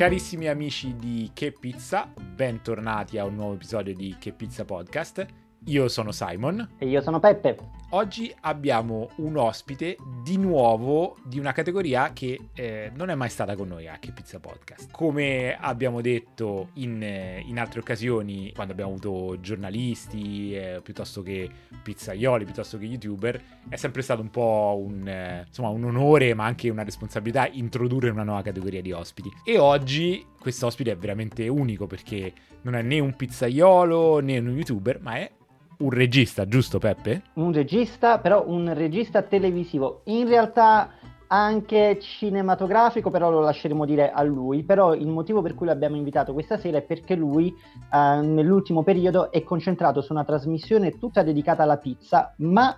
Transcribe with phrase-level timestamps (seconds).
[0.00, 5.26] Carissimi amici di Che Pizza, bentornati a un nuovo episodio di Che Pizza Podcast.
[5.66, 6.76] Io sono Simon.
[6.78, 7.56] E io sono Peppe.
[7.90, 13.56] Oggi abbiamo un ospite di nuovo di una categoria che eh, non è mai stata
[13.56, 14.90] con noi a Che Pizza Podcast.
[14.90, 21.50] Come abbiamo detto in, eh, in altre occasioni, quando abbiamo avuto giornalisti, eh, piuttosto che
[21.82, 26.44] pizzaioli, piuttosto che youtuber, è sempre stato un po' un, eh, insomma, un onore, ma
[26.44, 29.30] anche una responsabilità introdurre una nuova categoria di ospiti.
[29.44, 32.32] E oggi questo ospite è veramente unico perché
[32.62, 35.30] non è né un pizzaiolo né un youtuber, ma è
[35.80, 37.22] un regista, giusto Peppe?
[37.34, 40.02] Un regista, però un regista televisivo.
[40.04, 40.90] In realtà
[41.32, 44.62] anche cinematografico, però lo lasceremo dire a lui.
[44.64, 49.30] Però il motivo per cui l'abbiamo invitato questa sera è perché lui eh, nell'ultimo periodo
[49.30, 52.76] è concentrato su una trasmissione tutta dedicata alla pizza, ma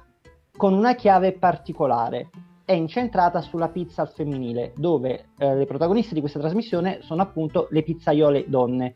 [0.57, 2.31] con una chiave particolare.
[2.65, 7.67] È incentrata sulla pizza al femminile, dove eh, le protagoniste di questa trasmissione sono appunto
[7.71, 8.95] le pizzaiole donne.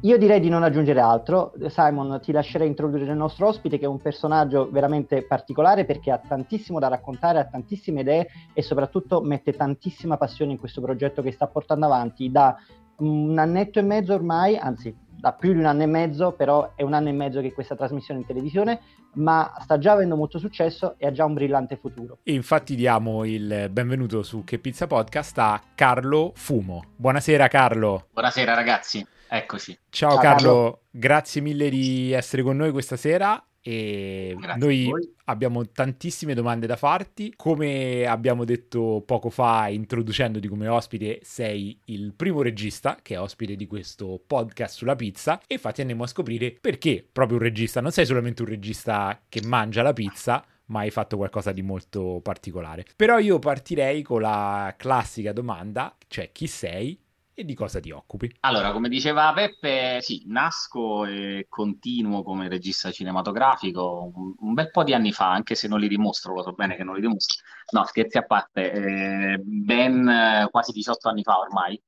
[0.00, 1.54] Io direi di non aggiungere altro.
[1.68, 6.18] Simon, ti lascerei introdurre il nostro ospite, che è un personaggio veramente particolare perché ha
[6.18, 11.32] tantissimo da raccontare, ha tantissime idee e soprattutto mette tantissima passione in questo progetto che
[11.32, 12.54] sta portando avanti da
[12.96, 16.82] un annetto e mezzo ormai, anzi da più di un anno e mezzo, però è
[16.82, 18.80] un anno e mezzo che questa trasmissione in televisione,
[19.14, 22.18] ma sta già avendo molto successo e ha già un brillante futuro.
[22.24, 26.82] E infatti diamo il benvenuto su Che Pizza Podcast a Carlo Fumo.
[26.94, 28.08] Buonasera Carlo.
[28.12, 29.06] Buonasera ragazzi.
[29.36, 29.76] Eccoci.
[29.90, 30.36] Ciao, Ciao Carlo.
[30.36, 34.90] Carlo, grazie mille di essere con noi questa sera e Grazie noi
[35.24, 37.32] abbiamo tantissime domande da farti.
[37.34, 43.56] Come abbiamo detto poco fa, introducendoti come ospite, sei il primo regista che è ospite
[43.56, 45.40] di questo podcast sulla pizza.
[45.48, 47.80] E infatti andiamo a scoprire perché proprio un regista.
[47.80, 52.20] Non sei solamente un regista che mangia la pizza, ma hai fatto qualcosa di molto
[52.22, 52.84] particolare.
[52.94, 57.02] Però io partirei con la classica domanda, cioè chi sei
[57.34, 58.32] e di cosa ti occupi?
[58.40, 64.84] Allora, come diceva Peppe, sì, nasco e continuo come regista cinematografico un, un, bel po'
[64.84, 67.42] di anni fa, anche se non li dimostro, lo so bene che non li dimostro.
[67.72, 71.80] No, scherzi a parte, eh, ben eh, quasi 18 anni fa ormai.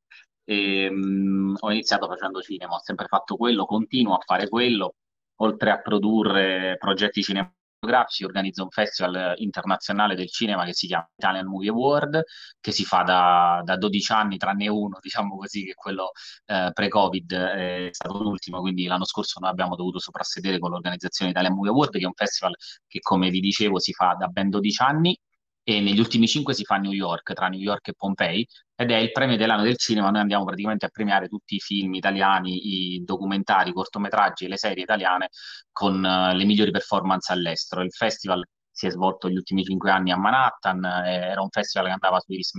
[0.44, 4.94] E, um, ho iniziato facendo cinema, ho sempre fatto quello, continuo a fare quello,
[5.36, 7.55] oltre a produrre progetti cinematografici
[7.86, 12.22] cinematografici organizza un festival internazionale del cinema che si chiama Italian Movie Award,
[12.60, 16.10] che si fa da, da 12 anni, tranne uno, diciamo così, che quello
[16.46, 21.54] eh, pre-Covid è stato l'ultimo, quindi l'anno scorso noi abbiamo dovuto soprassedere con l'organizzazione Italian
[21.54, 22.54] Movie Award, che è un festival
[22.86, 25.18] che, come vi dicevo, si fa da ben 12 anni
[25.68, 28.46] e negli ultimi cinque si fa a New York, tra New York e Pompei,
[28.76, 30.10] ed è il premio italiano del cinema.
[30.10, 34.58] Noi andiamo praticamente a premiare tutti i film italiani, i documentari, i cortometraggi e le
[34.58, 35.30] serie italiane
[35.72, 37.82] con uh, le migliori performance all'estero.
[37.82, 41.88] Il festival si è svolto gli ultimi cinque anni a Manhattan, eh, era un festival
[41.88, 42.52] che andava su Iris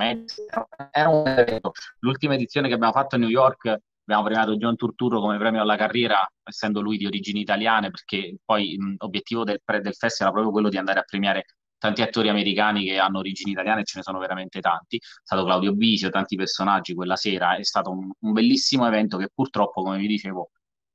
[0.91, 1.71] era un evento.
[1.99, 3.67] L'ultima edizione che abbiamo fatto a New York
[4.03, 8.77] abbiamo premiato John Turturro come premio alla carriera, essendo lui di origini italiane, perché poi
[8.97, 11.45] l'obiettivo del, del festival era proprio quello di andare a premiare
[11.77, 14.97] tanti attori americani che hanno origini italiane, ce ne sono veramente tanti.
[14.97, 17.55] È stato Claudio Bisio, tanti personaggi quella sera.
[17.55, 20.51] È stato un, un bellissimo evento che purtroppo, come vi dicevo,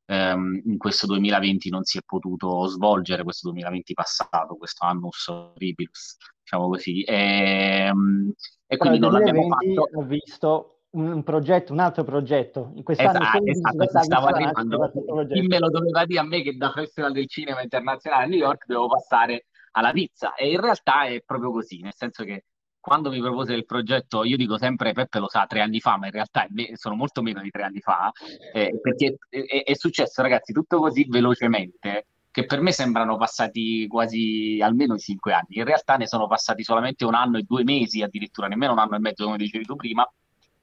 [0.06, 6.16] ehm, in questo 2020 non si è potuto svolgere, questo 2020 passato, questo annus horribilus,
[6.42, 7.02] diciamo così.
[7.02, 8.32] E, ehm,
[8.66, 9.88] e quindi non l'abbiamo fatto.
[9.94, 12.72] Ho visto un progetto, un altro progetto.
[12.74, 14.90] In quest'anno esatto, esatto, stavo arrivando.
[15.28, 18.38] Chi me lo doveva dire a me che da Festival del Cinema Internazionale a New
[18.38, 20.34] York devo passare alla pizza.
[20.34, 22.44] E in realtà è proprio così, nel senso che
[22.82, 26.06] quando mi propose il progetto, io dico sempre, Peppe lo sa, tre anni fa, ma
[26.06, 28.10] in realtà sono molto meno di tre anni fa,
[28.52, 34.58] eh, perché è, è, successo, ragazzi, tutto così velocemente che per me sembrano passati quasi
[34.60, 35.58] almeno cinque anni.
[35.58, 38.96] In realtà ne sono passati solamente un anno e due mesi, addirittura nemmeno un anno
[38.96, 40.04] e mezzo, come dicevi tu prima,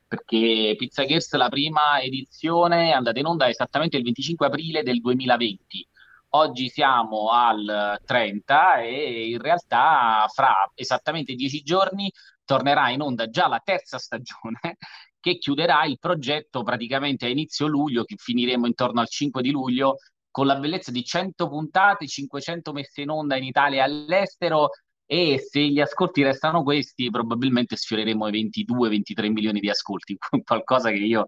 [0.05, 4.99] perché Pizza Gears, la prima edizione, è andata in onda esattamente il 25 aprile del
[4.99, 5.87] 2020
[6.33, 12.11] Oggi siamo al 30 e in realtà fra esattamente dieci giorni
[12.45, 14.77] tornerà in onda già la terza stagione
[15.19, 19.97] che chiuderà il progetto praticamente a inizio luglio, che finiremo intorno al 5 di luglio,
[20.29, 24.69] con la bellezza di 100 puntate, 500 messe in onda in Italia e all'estero.
[25.05, 30.15] E se gli ascolti restano questi probabilmente sfioreremo i 22-23 milioni di ascolti,
[30.45, 31.25] qualcosa che io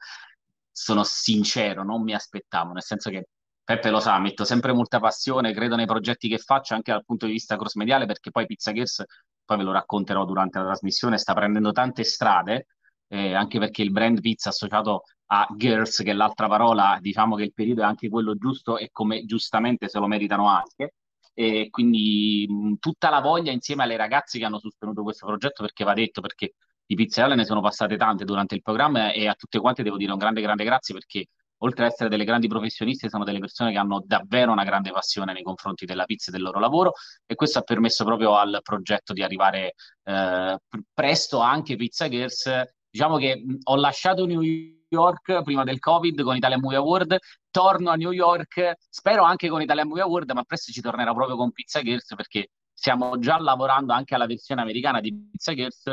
[0.71, 3.27] sono sincero, non mi aspettavo, nel senso che
[3.71, 7.25] Peppe lo sa, metto sempre molta passione, credo nei progetti che faccio anche dal punto
[7.25, 9.05] di vista cross mediale perché poi Pizza Gears,
[9.45, 12.67] poi ve lo racconterò durante la trasmissione, sta prendendo tante strade,
[13.07, 17.43] eh, anche perché il brand pizza associato a girls, che è l'altra parola, diciamo che
[17.43, 20.95] il periodo è anche quello giusto e come giustamente se lo meritano anche.
[21.33, 25.85] E quindi mh, tutta la voglia insieme alle ragazze che hanno sostenuto questo progetto perché
[25.85, 29.59] va detto, perché di pizzaiole ne sono passate tante durante il programma e a tutte
[29.61, 31.27] quante devo dire un grande, grande grazie perché
[31.63, 35.33] oltre ad essere delle grandi professioniste, sono delle persone che hanno davvero una grande passione
[35.33, 36.93] nei confronti della pizza e del loro lavoro
[37.25, 39.73] e questo ha permesso proprio al progetto di arrivare
[40.03, 40.57] eh,
[40.93, 42.49] presto anche Pizza Girls.
[42.89, 47.17] Diciamo che ho lasciato New York prima del Covid con Italia Movie Award,
[47.49, 51.37] torno a New York, spero anche con Italia Movie Award, ma presto ci tornerà proprio
[51.37, 55.83] con Pizza Girls perché stiamo già lavorando anche alla versione americana di Pizza Girls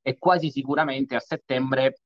[0.00, 2.02] e quasi sicuramente a settembre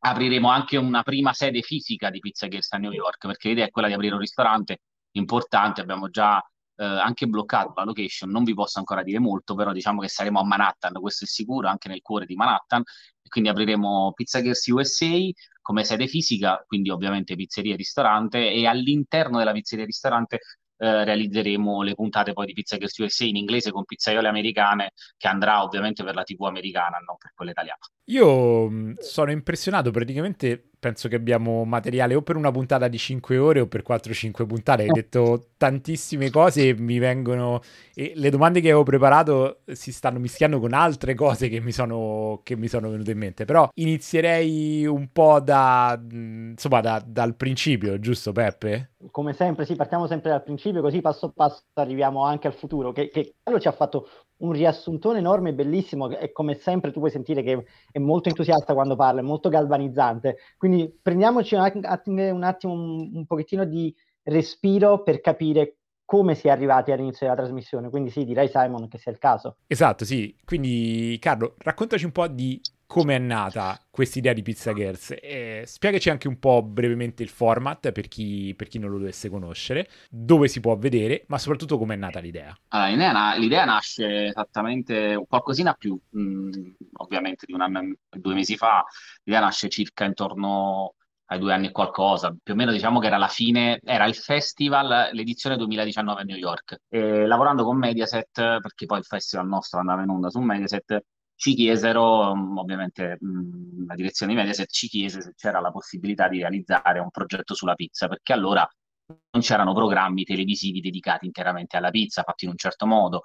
[0.00, 3.70] apriremo anche una prima sede fisica di Pizza Girls a New York, perché l'idea è
[3.70, 4.80] quella di aprire un ristorante
[5.12, 6.40] importante, abbiamo già
[6.76, 10.40] eh, anche bloccato la location, non vi posso ancora dire molto, però diciamo che saremo
[10.40, 12.82] a Manhattan, questo è sicuro, anche nel cuore di Manhattan,
[13.22, 15.18] e quindi apriremo Pizza Girls USA
[15.60, 20.40] come sede fisica, quindi ovviamente pizzeria e ristorante, e all'interno della pizzeria e ristorante
[20.82, 25.28] eh, realizzeremo le puntate poi di Pizza Girls USA in inglese con pizzaiole americane, che
[25.28, 27.80] andrà ovviamente per la TV americana, non per quella italiana.
[28.04, 33.60] Io sono impressionato praticamente penso che abbiamo materiale o per una puntata di 5 ore
[33.60, 34.82] o per 4-5 puntate.
[34.82, 37.60] Hai detto tantissime cose e mi vengono.
[37.94, 42.40] E le domande che avevo preparato si stanno mischiando con altre cose che mi sono,
[42.42, 43.44] che mi sono venute in mente.
[43.44, 48.92] Però inizierei un po' da, insomma, da, dal principio, giusto, Peppe?
[49.10, 52.92] Come sempre, sì, partiamo sempre dal principio, così passo passo arriviamo anche al futuro.
[52.92, 54.08] Che, che quello ci ha fatto
[54.40, 58.96] un riassuntone enorme bellissimo e come sempre tu puoi sentire che è molto entusiasta quando
[58.96, 60.36] parla, è molto galvanizzante.
[60.56, 63.94] Quindi prendiamoci un attimo, un, attimo un, un pochettino di
[64.24, 67.88] respiro per capire come si è arrivati all'inizio della trasmissione.
[67.88, 69.58] Quindi sì, direi Simon che sia il caso.
[69.66, 70.34] Esatto, sì.
[70.44, 72.60] Quindi Carlo, raccontaci un po' di
[72.90, 75.14] come è nata questa idea di Pizza Girls.
[75.22, 79.30] E spiegaci anche un po' brevemente il format per chi, per chi, non lo dovesse
[79.30, 82.52] conoscere, dove si può vedere, ma soprattutto come è nata l'idea.
[82.70, 86.50] Allora, l'idea, l'idea nasce esattamente qualcosina più, mh, mm,
[86.94, 88.84] ovviamente, di un anno e due mesi fa.
[89.22, 90.94] L'idea nasce circa intorno
[91.26, 94.16] ai due anni e qualcosa, più o meno diciamo che era la fine, era il
[94.16, 96.80] festival, l'edizione 2019 a New York.
[96.88, 101.04] E lavorando con Mediaset, perché poi il festival nostro andava in onda su Mediaset,
[101.40, 106.28] ci chiesero, mm, ovviamente mm, la direzione di Mediaset ci chiese se c'era la possibilità
[106.28, 108.68] di realizzare un progetto sulla pizza, perché allora
[109.30, 113.22] non c'erano programmi televisivi dedicati interamente alla pizza, fatti in un certo modo.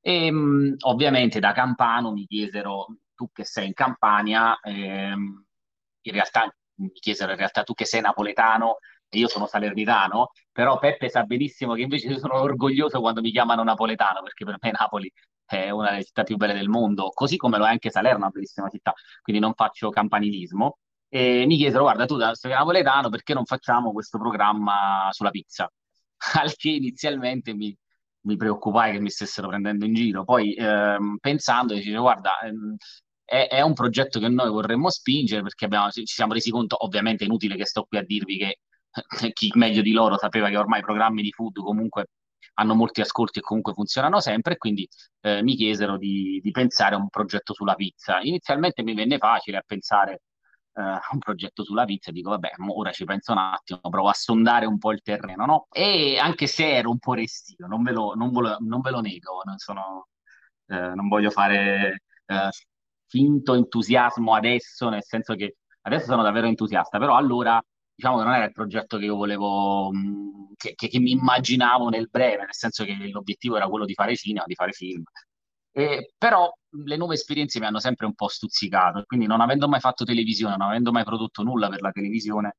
[0.00, 2.86] E mm, ovviamente da Campano mi chiesero,
[3.16, 5.44] tu che sei in Campania, ehm,
[6.02, 6.48] in realtà
[6.78, 8.78] mi chiesero in realtà tu che sei napoletano
[9.10, 14.22] io sono salernitano, però Peppe sa benissimo che invece sono orgoglioso quando mi chiamano napoletano,
[14.22, 15.12] perché per me Napoli
[15.44, 18.30] è una delle città più belle del mondo, così come lo è anche Salerno, una
[18.30, 18.92] bellissima città,
[19.22, 20.78] quindi non faccio campanilismo.
[21.08, 25.70] E mi chiesero, guarda, tu da napoletano, perché non facciamo questo programma sulla pizza?
[26.42, 27.76] Al che inizialmente mi,
[28.22, 32.76] mi preoccupai che mi stessero prendendo in giro, poi ehm, pensando, dicevo, guarda, ehm,
[33.24, 37.24] è, è, un progetto che noi vorremmo spingere perché abbiamo, ci siamo resi conto, ovviamente
[37.24, 38.58] è inutile che sto qui a dirvi che
[39.32, 42.06] chi meglio di loro sapeva che ormai i programmi di food comunque
[42.58, 44.88] hanno molti ascolti e comunque funzionano sempre, quindi
[45.20, 48.20] eh, mi chiesero di, di, pensare a un progetto sulla pizza.
[48.20, 50.22] Inizialmente mi venne facile a pensare
[50.74, 54.08] eh, a un progetto sulla pizza e dico, vabbè, ora ci penso un attimo, provo
[54.08, 55.66] a sondare un po' il terreno, no?
[55.70, 58.90] E anche se ero un po' restio, non ve lo, non ve lo, non ve
[58.90, 60.08] lo nego, non, sono,
[60.66, 62.48] eh, non voglio fare eh,
[63.06, 67.62] finto entusiasmo adesso, nel senso che adesso sono davvero entusiasta, però allora
[67.96, 71.88] diciamo che non era il progetto che io volevo, mm, che, che, che mi immaginavo
[71.88, 75.02] nel breve, nel senso che l'obiettivo era quello di fare cinema, di fare film.
[75.72, 76.52] E, però
[76.84, 80.56] le nuove esperienze mi hanno sempre un po' stuzzicato, quindi non avendo mai fatto televisione,
[80.56, 82.54] non avendo mai prodotto nulla per la televisione,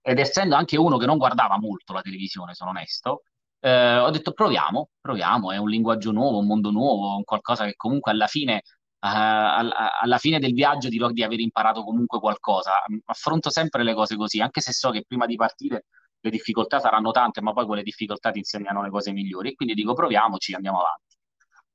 [0.00, 3.22] ed essendo anche uno che non guardava molto la televisione, sono onesto,
[3.60, 7.74] eh, ho detto proviamo, proviamo, è un linguaggio nuovo, un mondo nuovo, un qualcosa che
[7.76, 8.62] comunque alla fine
[9.00, 12.72] alla fine del viaggio dirò di aver imparato comunque qualcosa.
[13.06, 15.86] Affronto sempre le cose così, anche se so che prima di partire
[16.20, 19.50] le difficoltà saranno tante, ma poi quelle difficoltà ti insegnano le cose migliori.
[19.50, 21.16] E quindi dico proviamoci, andiamo avanti.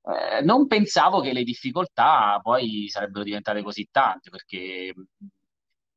[0.08, 4.94] Eh, non pensavo che le difficoltà poi sarebbero diventate così tante, perché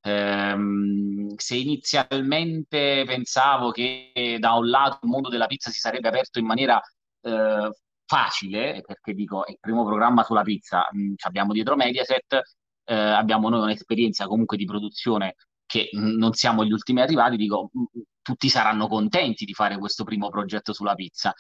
[0.01, 6.39] ehm, se inizialmente pensavo che da un lato il mondo della pizza si sarebbe aperto
[6.39, 6.81] in maniera
[7.23, 7.71] eh,
[8.09, 12.41] facile, perché dico è il primo programma sulla pizza, mh, mm, abbiamo dietro Mediaset,
[12.85, 15.35] eh, abbiamo noi un'esperienza comunque di produzione
[15.67, 17.85] che mh, non siamo gli ultimi arrivati, dico mm,
[18.23, 21.35] tutti saranno contenti di fare questo primo progetto sulla pizza.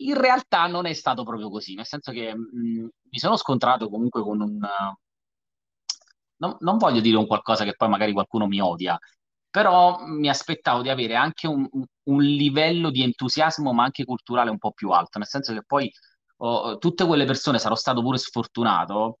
[0.00, 4.22] In realtà non è stato proprio così, nel senso che mm, mi sono scontrato comunque
[4.22, 4.58] con un...
[6.38, 8.98] Non, non voglio dire un qualcosa che poi magari qualcuno mi odia,
[9.56, 11.66] però mi aspettavo di avere anche un,
[12.02, 15.90] un, livello di entusiasmo, ma anche culturale un po' più alto, nel senso che poi
[16.42, 19.20] oh, tutte quelle persone, sarò stato pure sfortunato,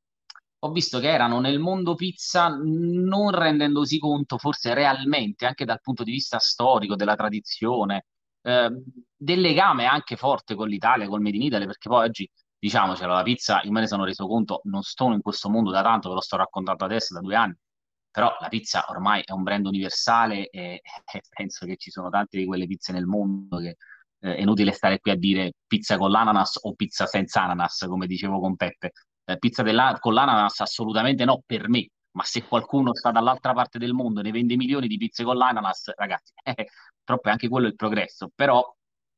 [0.58, 6.04] ho visto che erano nel mondo pizza non rendendosi conto forse realmente, anche dal punto
[6.04, 8.04] di vista storico, della tradizione,
[8.42, 8.70] eh,
[9.16, 13.22] del legame anche forte con l'Italia, col Made in Italy, perché poi oggi, diciamocelo, la
[13.22, 16.16] pizza, io me ne sono reso conto, non sto in questo mondo da tanto, ve
[16.16, 17.56] lo sto raccontando adesso, da due anni,
[18.16, 22.38] però la pizza ormai è un brand universale e, e penso che ci sono tante
[22.38, 23.76] di quelle pizze nel mondo che
[24.20, 28.06] eh, è inutile stare qui a dire pizza con l'ananas o pizza senza ananas, come
[28.06, 28.92] dicevo con Peppe.
[29.22, 29.62] Eh, pizza
[29.98, 34.22] con l'ananas assolutamente no per me, ma se qualcuno sta dall'altra parte del mondo e
[34.22, 38.30] ne vende milioni di pizze con l'ananas, ragazzi, eh, purtroppo è anche quello il progresso,
[38.34, 38.64] però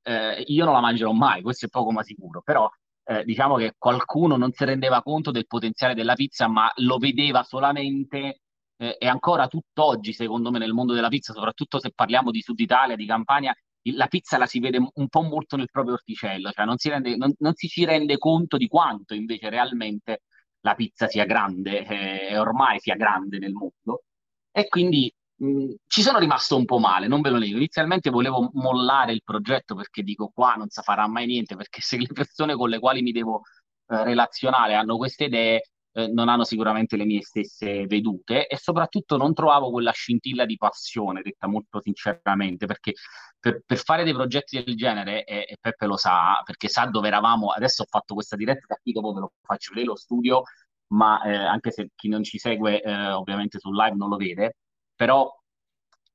[0.02, 2.69] eh, io non la mangerò mai, questo è poco ma sicuro, però
[3.05, 7.45] eh, diciamo che qualcuno non si rendeva conto del potenziale della pizza, ma lo vedeva
[7.45, 8.40] solamente
[8.78, 12.58] eh, e ancora tutt'oggi, secondo me, nel mondo della pizza, soprattutto se parliamo di Sud
[12.61, 13.54] Italia, di Campania,
[13.94, 17.16] la pizza la si vede un po' molto nel proprio orticello, cioè non si, rende,
[17.16, 20.23] non, non si ci rende conto di quanto invece realmente
[20.61, 24.02] la pizza sia grande eh, e ormai sia grande nel mondo.
[24.50, 27.56] E quindi mh, ci sono rimasto un po' male, non ve lo nego.
[27.56, 31.97] Inizialmente volevo mollare il progetto perché dico qua non si farà mai niente, perché se
[31.99, 33.42] le persone con le quali mi devo
[33.88, 39.16] eh, relazionare hanno queste idee, eh, non hanno sicuramente le mie stesse vedute e soprattutto
[39.16, 42.95] non trovavo quella scintilla di passione, detta molto sinceramente, perché
[43.38, 47.09] per, per fare dei progetti del genere, e, e, Peppe lo sa, perché sa dove
[47.09, 50.42] eravamo, adesso ho fatto questa diretta, qui dopo ve lo faccio vedere lo studio,
[50.88, 54.57] ma eh, anche se chi non ci segue eh, ovviamente sul live non lo vede,
[54.95, 55.30] però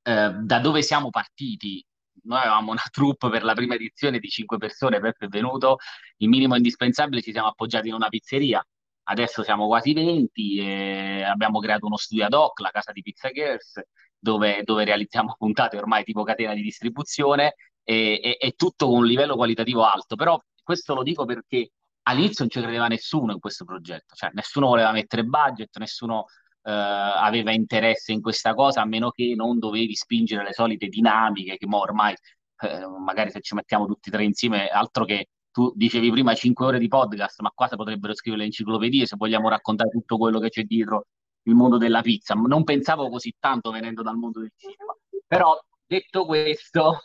[0.03, 1.85] eh, da dove siamo partiti?
[2.23, 5.77] Noi avevamo una troupe per la prima edizione di cinque persone, Peppe è venuto,
[6.17, 8.65] il minimo indispensabile ci siamo appoggiati in una pizzeria,
[9.05, 13.29] Adesso siamo quasi 20 e abbiamo creato uno studio ad hoc, la casa di Pizza
[13.31, 13.81] Girls,
[14.17, 19.05] dove, dove realizziamo puntate ormai tipo catena di distribuzione e, e, e, tutto con un
[19.05, 20.15] livello qualitativo alto.
[20.15, 21.71] Però questo lo dico perché
[22.03, 26.25] all'inizio non ci credeva nessuno in questo progetto, cioè nessuno voleva mettere budget, nessuno
[26.63, 31.57] eh, aveva interesse in questa cosa, a meno che non dovevi spingere le solite dinamiche
[31.57, 32.15] che ormai,
[32.61, 36.65] eh, magari se ci mettiamo tutti e tre insieme, altro che tu dicevi prima 5
[36.65, 40.39] ore di podcast, ma qua si potrebbero scrivere le enciclopedie se vogliamo raccontare tutto quello
[40.39, 41.05] che c'è dietro
[41.43, 42.33] il mondo della pizza.
[42.33, 44.95] Non pensavo così tanto venendo dal mondo del cinema.
[45.27, 45.55] Però
[45.85, 47.01] detto questo,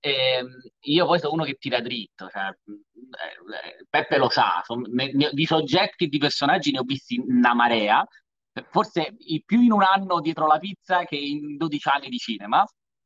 [0.00, 0.46] ehm,
[0.80, 2.28] io poi sono uno che tira dritto.
[2.28, 7.18] Cioè, eh, Peppe lo sa, son, ne, di soggetti e di personaggi ne ho visti
[7.18, 8.06] una marea,
[8.70, 12.62] forse più in un anno dietro la pizza che in 12 anni di cinema.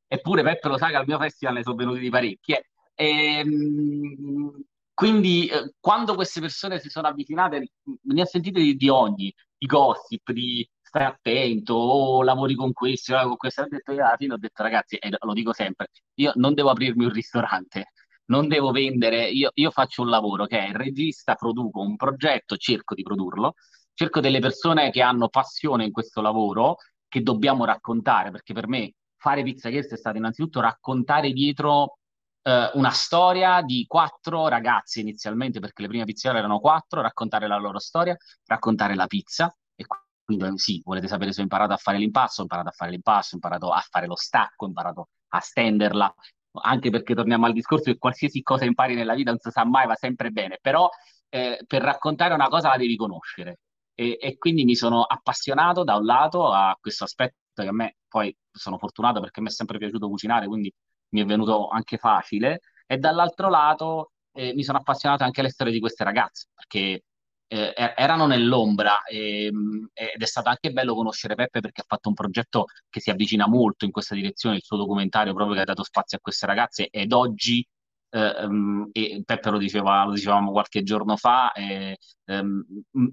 [0.09, 2.55] Eppure Peppe lo sa che al mio festival ne sono venuti di parecchi.
[2.55, 2.65] Eh.
[2.95, 4.53] Ehm,
[5.01, 7.71] quindi eh, quando queste persone si sono avvicinate,
[8.03, 13.17] ne ho sentite di, di ogni, di gossip, di stai attento, o lavori con questo,
[13.23, 13.63] con questo.
[13.63, 17.07] Ho detto, alla fine ho detto ragazzi, e lo dico sempre, io non devo aprirmi
[17.07, 17.93] un ristorante,
[18.27, 22.95] non devo vendere, io, io faccio un lavoro che è regista, produco un progetto, cerco
[22.95, 23.55] di produrlo,
[23.95, 26.77] cerco delle persone che hanno passione in questo lavoro,
[27.09, 32.00] che dobbiamo raccontare, perché per me fare Pizza Guest è stato innanzitutto raccontare dietro
[32.43, 37.57] eh, una storia di quattro ragazzi inizialmente, perché le prime pizzaiole erano quattro, raccontare la
[37.59, 38.17] loro storia,
[38.47, 39.55] raccontare la pizza.
[39.75, 39.85] E
[40.25, 42.91] quindi eh, sì, volete sapere se ho imparato a fare l'impasto, ho imparato a fare
[42.91, 46.15] l'impasto, ho imparato a fare lo stacco, ho imparato a stenderla,
[46.63, 49.87] anche perché torniamo al discorso che qualsiasi cosa impari nella vita non si sa mai,
[49.87, 50.89] va sempre bene, però
[51.29, 53.61] eh, per raccontare una cosa la devi conoscere.
[53.95, 57.97] E, e, quindi mi sono appassionato da un lato a questo aspetto che a me
[58.09, 60.73] poi sono fortunato perché mi è sempre piaciuto cucinare, quindi
[61.11, 65.73] mi è venuto anche facile, e dall'altro lato eh, mi sono appassionato anche alle storie
[65.73, 67.05] di queste ragazze, perché
[67.53, 72.09] eh, erano nell'ombra e, mm, ed è stato anche bello conoscere Peppe perché ha fatto
[72.09, 75.65] un progetto che si avvicina molto in questa direzione, il suo documentario proprio che ha
[75.65, 77.67] dato spazio a queste ragazze ed oggi
[78.11, 82.65] um, e Peppe lo, diceva, lo dicevamo qualche giorno fa, eh, um,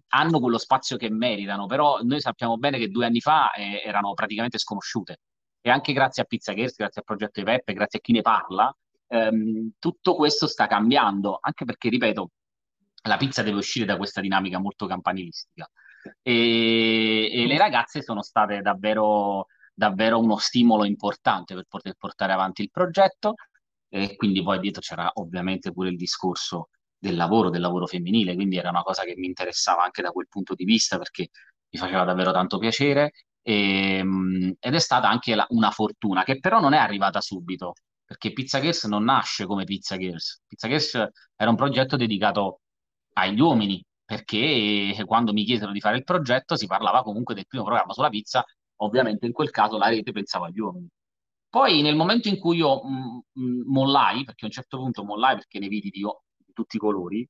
[0.09, 4.13] hanno quello spazio che meritano, però noi sappiamo bene che due anni fa eh, erano
[4.13, 5.19] praticamente sconosciute
[5.61, 8.21] e anche grazie a Pizza Girls, grazie al progetto di Peppe, grazie a chi ne
[8.21, 8.75] parla,
[9.07, 12.31] ehm, tutto questo sta cambiando, anche perché, ripeto,
[13.03, 15.69] la pizza deve uscire da questa dinamica molto campanilistica.
[16.21, 22.61] E, e le ragazze sono state davvero, davvero uno stimolo importante per poter portare avanti
[22.63, 23.35] il progetto
[23.89, 28.57] e quindi poi dietro c'era ovviamente pure il discorso del lavoro, del lavoro femminile, quindi
[28.57, 31.29] era una cosa che mi interessava anche da quel punto di vista perché
[31.69, 33.11] mi faceva davvero tanto piacere
[33.47, 37.73] e, ehm, ed è stata anche la, una fortuna che però non è arrivata subito
[38.03, 40.41] perché Pizza Girls non nasce come Pizza Girls.
[40.47, 40.93] Pizza Girls
[41.35, 42.61] era un progetto dedicato
[43.13, 47.65] agli uomini perché quando mi chiesero di fare il progetto si parlava comunque del primo
[47.65, 48.43] programma sulla pizza,
[48.77, 50.87] ovviamente in quel caso la rete pensava agli uomini.
[51.49, 54.77] Poi nel momento in cui io mh, mm, mh, mm, mollai, perché a un certo
[54.77, 57.27] punto mollai perché ne vidi di, di tutti i colori,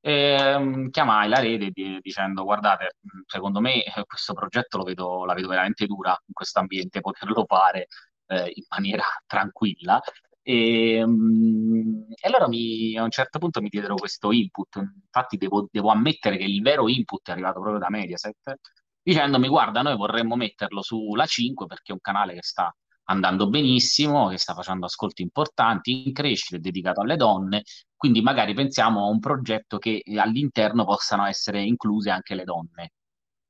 [0.00, 5.48] E, chiamai la rete dicendo guardate, secondo me eh, questo progetto lo vedo, la vedo
[5.48, 7.88] veramente dura in questo ambiente, poterlo fare
[8.26, 10.00] eh, in maniera tranquilla.
[10.42, 14.76] E, e allora mi, a un certo punto mi diedero questo input.
[14.76, 18.54] Infatti, devo, devo, ammettere che il vero input è arrivato proprio da Mediaset,
[19.02, 22.74] dicendomi: Guarda, noi vorremmo metterlo sulla 5 perché è un canale che sta
[23.10, 27.62] andando benissimo, che sta facendo ascolti importanti, in crescita, dedicato alle donne,
[27.96, 32.92] quindi magari pensiamo a un progetto che all'interno possano essere incluse anche le donne.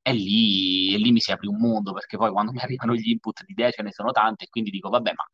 [0.02, 3.10] E lì, e lì mi si apre un mondo, perché poi quando mi arrivano gli
[3.10, 5.24] input di idee ce ne sono tante, e quindi dico, vabbè, ma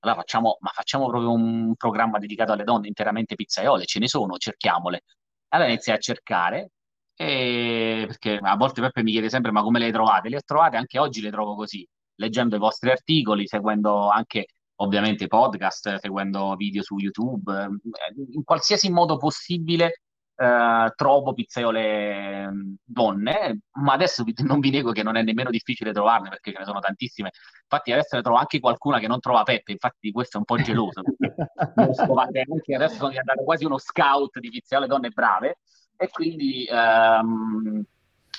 [0.00, 4.36] allora facciamo, ma facciamo proprio un programma dedicato alle donne interamente pizzaiole, ce ne sono,
[4.36, 5.02] cerchiamole.
[5.48, 6.70] Allora iniziai a cercare,
[7.14, 8.04] e...
[8.06, 10.28] perché a volte Peppe mi chiede sempre, ma come le trovate?
[10.28, 11.86] Le ho trovate, anche oggi le trovo così
[12.20, 14.46] leggendo i vostri articoli, seguendo anche
[14.76, 20.02] ovviamente podcast, seguendo video su YouTube, eh, in qualsiasi modo possibile
[20.36, 25.92] eh, trovo pizzaiole mm, donne, ma adesso non vi nego che non è nemmeno difficile
[25.92, 27.30] trovarne perché ce ne sono tantissime.
[27.62, 30.44] Infatti adesso ne trovo anche qualcuna che non trova Peppe, infatti di questo è un
[30.44, 31.02] po' geloso.
[32.74, 35.58] adesso sono diventato quasi uno scout di pizzaiole donne brave
[35.96, 37.84] e quindi ehm,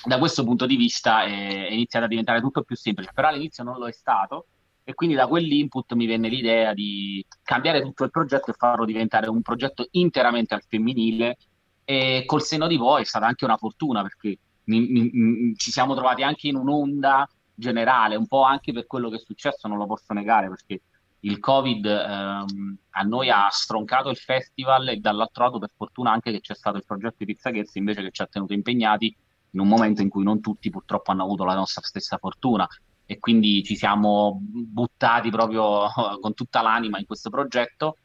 [0.04, 3.64] da questo punto di vista è, è iniziato a diventare tutto più semplice, però all'inizio
[3.64, 4.46] non lo è stato
[4.84, 9.28] e quindi da quell'input mi venne l'idea di cambiare tutto il progetto e farlo diventare
[9.28, 11.36] un progetto interamente al femminile
[11.84, 15.70] e col senno di poi è stata anche una fortuna perché mi, mi, mi, ci
[15.70, 19.78] siamo trovati anche in un'onda generale, un po' anche per quello che è successo, non
[19.78, 20.80] lo posso negare perché
[21.20, 26.32] il Covid ehm, a noi ha stroncato il festival e dall'altro lato per fortuna anche
[26.32, 29.14] che c'è stato il progetto di Pizza Ghezzi invece che ci ha tenuto impegnati
[29.52, 32.66] in un momento in cui non tutti purtroppo hanno avuto la nostra stessa fortuna
[33.04, 35.86] e quindi ci siamo buttati proprio
[36.20, 37.96] con tutta l'anima in questo progetto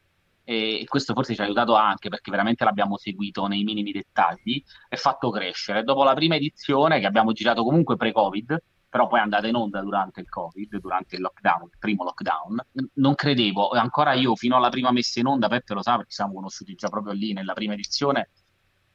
[0.44, 4.96] e questo forse ci ha aiutato anche perché veramente l'abbiamo seguito nei minimi dettagli e
[4.96, 5.84] fatto crescere.
[5.84, 9.82] Dopo la prima edizione che abbiamo girato comunque pre-Covid, però poi è andata in onda
[9.82, 12.60] durante il Covid, durante il lockdown, il primo lockdown,
[12.94, 16.32] non credevo, ancora io fino alla prima messa in onda, Peppe lo sa perché siamo
[16.32, 18.30] conosciuti già proprio lì nella prima edizione,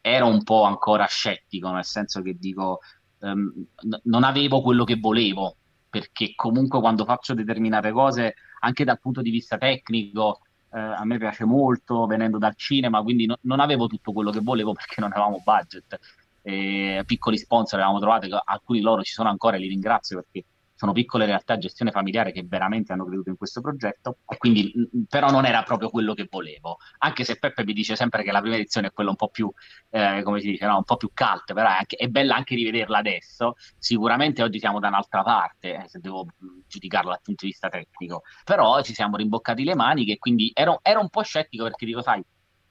[0.06, 2.80] ero un po' ancora scettico, nel senso che dico,
[3.20, 3.52] um,
[3.84, 5.56] n- non avevo quello che volevo,
[5.90, 11.18] perché comunque quando faccio determinate cose, anche dal punto di vista tecnico, eh, a me
[11.18, 15.12] piace molto, venendo dal cinema, quindi no- non avevo tutto quello che volevo perché non
[15.12, 15.98] avevamo budget.
[16.42, 20.44] E piccoli sponsor avevamo trovato, alcuni loro ci sono ancora e li ringrazio perché
[20.84, 24.74] sono piccole realtà gestione familiare che veramente hanno creduto in questo progetto e quindi
[25.08, 28.42] però non era proprio quello che volevo anche se Peppe mi dice sempre che la
[28.42, 29.50] prima edizione è quella un po' più
[29.92, 30.76] eh, come si dice no?
[30.76, 34.82] un po' più cult però è, anche, è, bella anche rivederla adesso sicuramente oggi siamo
[34.82, 36.28] da un'altra parte eh, se devo
[36.68, 41.00] giudicarla dal punto di vista tecnico però ci siamo rimboccati le maniche quindi ero, ero
[41.00, 42.22] un po' scettico perché dico sai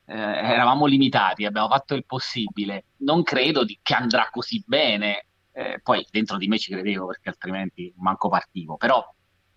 [0.04, 2.84] eh, eravamo limitati, abbiamo fatto il possibile.
[2.98, 5.26] Non credo di, che andrà così bene.
[5.54, 9.04] Eh, poi dentro di me ci credevo perché altrimenti manco partivo, però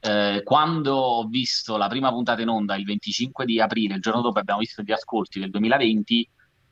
[0.02, 4.22] eh, quando ho visto la prima puntata in onda il 25 di aprile, il giorno
[4.22, 6.30] dopo abbiamo visto gli ascolti del 2020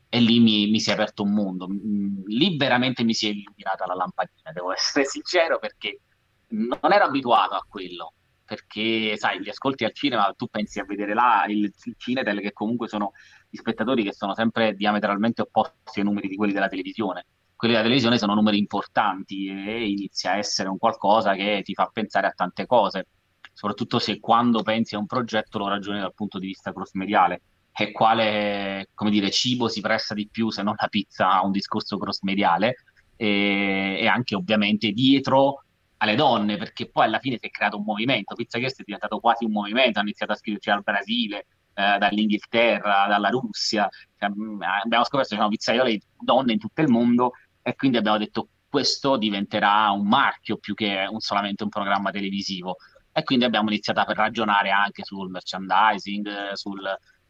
[0.09, 3.31] e lì mi, mi si è aperto un mondo, mm, lì veramente mi si è
[3.31, 6.01] illuminata la lampadina, devo essere sincero perché
[6.49, 8.13] non ero abituato a quello,
[8.45, 12.51] perché sai, gli ascolti al cinema, tu pensi a vedere là il, il Cinetel che
[12.51, 13.13] comunque sono
[13.49, 17.25] gli spettatori che sono sempre diametralmente opposti ai numeri di quelli della televisione
[17.63, 21.89] quelli della televisione sono numeri importanti e inizia a essere un qualcosa che ti fa
[21.93, 23.07] pensare a tante cose,
[23.53, 27.93] soprattutto se quando pensi a un progetto lo ragioni dal punto di vista cross-mediale e
[27.93, 32.75] quale dire, cibo si presta di più se non la pizza a un discorso cross-mediale
[33.15, 35.63] e, e anche ovviamente dietro
[35.99, 38.35] alle donne, perché poi alla fine si è creato un movimento.
[38.35, 41.45] Pizza Guest è diventato quasi un movimento, ha iniziato a scriverci dal Brasile,
[41.75, 43.87] eh, dall'Inghilterra, dalla Russia.
[44.19, 44.29] Cioè,
[44.83, 47.31] abbiamo scoperto che sono pizzaiole donne in tutto il mondo
[47.63, 52.75] e quindi abbiamo detto questo diventerà un marchio più che un, solamente un programma televisivo.
[53.11, 56.83] E quindi abbiamo iniziato a ragionare anche sul merchandising, sul,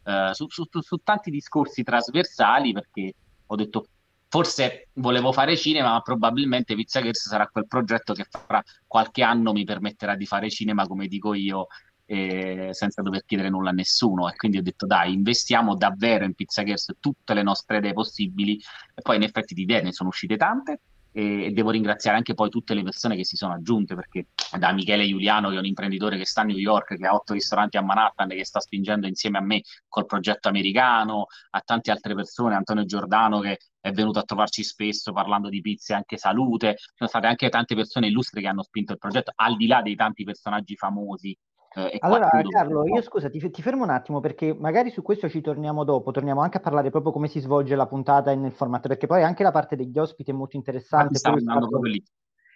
[0.03, 3.13] eh, su, su, su, su, tanti discorsi trasversali perché
[3.45, 3.87] ho detto
[4.29, 9.51] forse volevo fare cinema ma probabilmente Pizza Girls sarà quel progetto che fra qualche anno
[9.51, 11.67] mi permetterà di fare cinema come dico io
[12.13, 14.29] eh, senza dover chiedere nulla a nessuno.
[14.29, 18.61] E quindi ho detto dai investiamo davvero in Pizza Girls tutte le nostre idee possibili.
[18.93, 20.79] E poi in effetti di idee ne sono uscite tante
[21.13, 25.07] e, devo ringraziare anche poi tutte le persone che si sono aggiunte perché da Michele
[25.07, 27.81] Giuliano che è un imprenditore che sta a New York che ha otto ristoranti a
[27.81, 32.55] Manhattan e che sta spingendo insieme a me col progetto americano a tante altre persone
[32.55, 36.75] Antonio Giordano che è venuto a trovarci spesso parlando di pizze e anche salute.
[36.77, 39.81] Ci sono state anche tante persone illustri che hanno spinto il progetto al di là
[39.81, 41.37] dei tanti personaggi famosi
[41.75, 45.41] Eh, allora, Carlo, io scusa, ti, ti, fermo un attimo perché magari su questo ci
[45.41, 49.07] torniamo dopo, torniamo anche a parlare proprio come si svolge la puntata nel formato, perché
[49.07, 51.17] poi anche la parte degli ospiti è molto interessante.
[51.17, 52.03] Stavo andando proprio lì.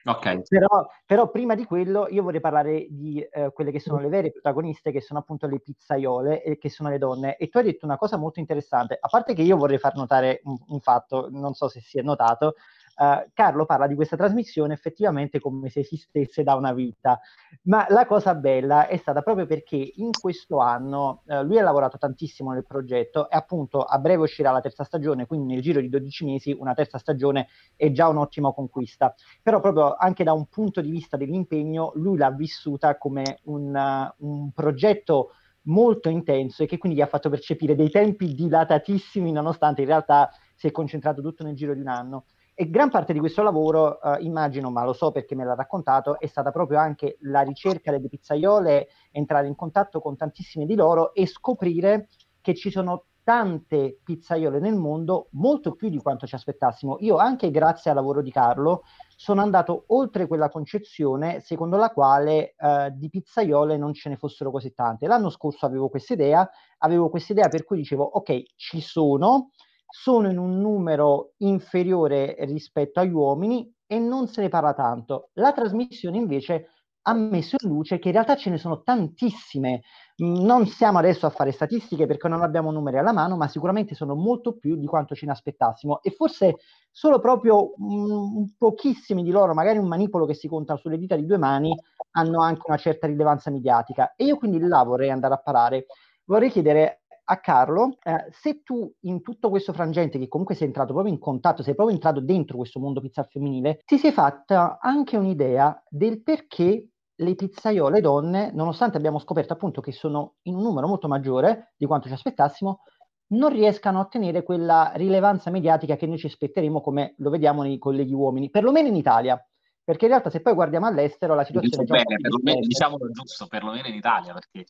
[0.07, 0.41] Okay.
[0.47, 4.31] Però, però, prima di quello io vorrei parlare di eh, quelle che sono le vere
[4.31, 7.35] protagoniste, che sono appunto le pizzaiole e che sono le donne.
[7.35, 10.39] E tu hai detto una cosa molto interessante, a parte che io vorrei far notare
[10.43, 12.53] un, un fatto, non so se si è notato,
[12.97, 17.19] Uh, Carlo parla di questa trasmissione effettivamente come se esistesse da una vita,
[17.63, 21.99] ma la cosa bella è stata proprio perché in questo anno uh, lui ha lavorato
[21.99, 25.89] tantissimo nel progetto e appunto a breve uscirà la terza stagione, quindi nel giro di
[25.89, 30.81] 12 mesi una terza stagione è già un'ottima conquista, però proprio anche da un punto
[30.81, 35.33] di vista dell'impegno lui l'ha vissuta come un, uh, un progetto
[35.67, 40.29] molto intenso e che quindi gli ha fatto percepire dei tempi dilatatissimi nonostante in realtà
[40.55, 42.25] si è concentrato tutto nel giro di un anno.
[42.59, 46.19] E gran parte di questo lavoro, eh, immagino, ma lo so perché me l'ha raccontato,
[46.19, 51.13] è stata proprio anche la ricerca delle pizzaiole, entrare in contatto con tantissime di loro
[51.13, 52.07] e scoprire
[52.41, 56.97] che ci sono tante pizzaiole nel mondo, molto più di quanto ci aspettassimo.
[57.01, 62.55] Io, anche grazie al lavoro di Carlo, sono andato oltre quella concezione secondo la quale
[62.57, 65.05] eh, di pizzaiole non ce ne fossero così tante.
[65.05, 69.51] L'anno scorso avevo questa idea, avevo questa idea per cui dicevo, ok, ci sono,
[69.89, 75.29] sono in un numero inferiore rispetto agli uomini e non se ne parla tanto.
[75.33, 76.69] La trasmissione invece
[77.07, 79.81] ha messo in luce che in realtà ce ne sono tantissime.
[80.21, 83.95] Mm, non siamo adesso a fare statistiche perché non abbiamo numeri alla mano, ma sicuramente
[83.95, 86.01] sono molto più di quanto ce ne aspettassimo.
[86.01, 86.57] E forse
[86.91, 91.25] solo proprio um, pochissimi di loro, magari un manipolo che si conta sulle dita di
[91.25, 91.73] due mani,
[92.11, 94.13] hanno anche una certa rilevanza mediatica.
[94.15, 95.85] E io quindi là vorrei andare a parare.
[96.25, 100.93] Vorrei chiedere a Carlo, eh, se tu in tutto questo frangente, che comunque sei entrato
[100.93, 105.17] proprio in contatto, sei proprio entrato dentro questo mondo pizza femminile, ti sei fatta anche
[105.17, 106.87] un'idea del perché
[107.19, 111.85] le pizzaiole donne, nonostante abbiamo scoperto appunto che sono in un numero molto maggiore di
[111.85, 112.81] quanto ci aspettassimo,
[113.29, 117.77] non riescano a ottenere quella rilevanza mediatica che noi ci aspetteremo come lo vediamo nei
[117.77, 119.41] colleghi uomini, perlomeno in Italia.
[119.83, 123.47] Perché in realtà se poi guardiamo all'estero la situazione è già bene, perlomeno, diciamolo giusto,
[123.47, 124.65] perlomeno in Italia, perché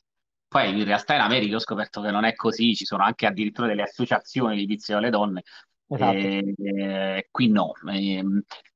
[0.48, 3.68] poi in realtà in America ho scoperto che non è così, ci sono anche addirittura
[3.68, 5.44] delle associazioni di vizi alle donne.
[5.90, 6.18] Esatto.
[6.18, 7.74] E, e, qui no.
[7.90, 8.24] E,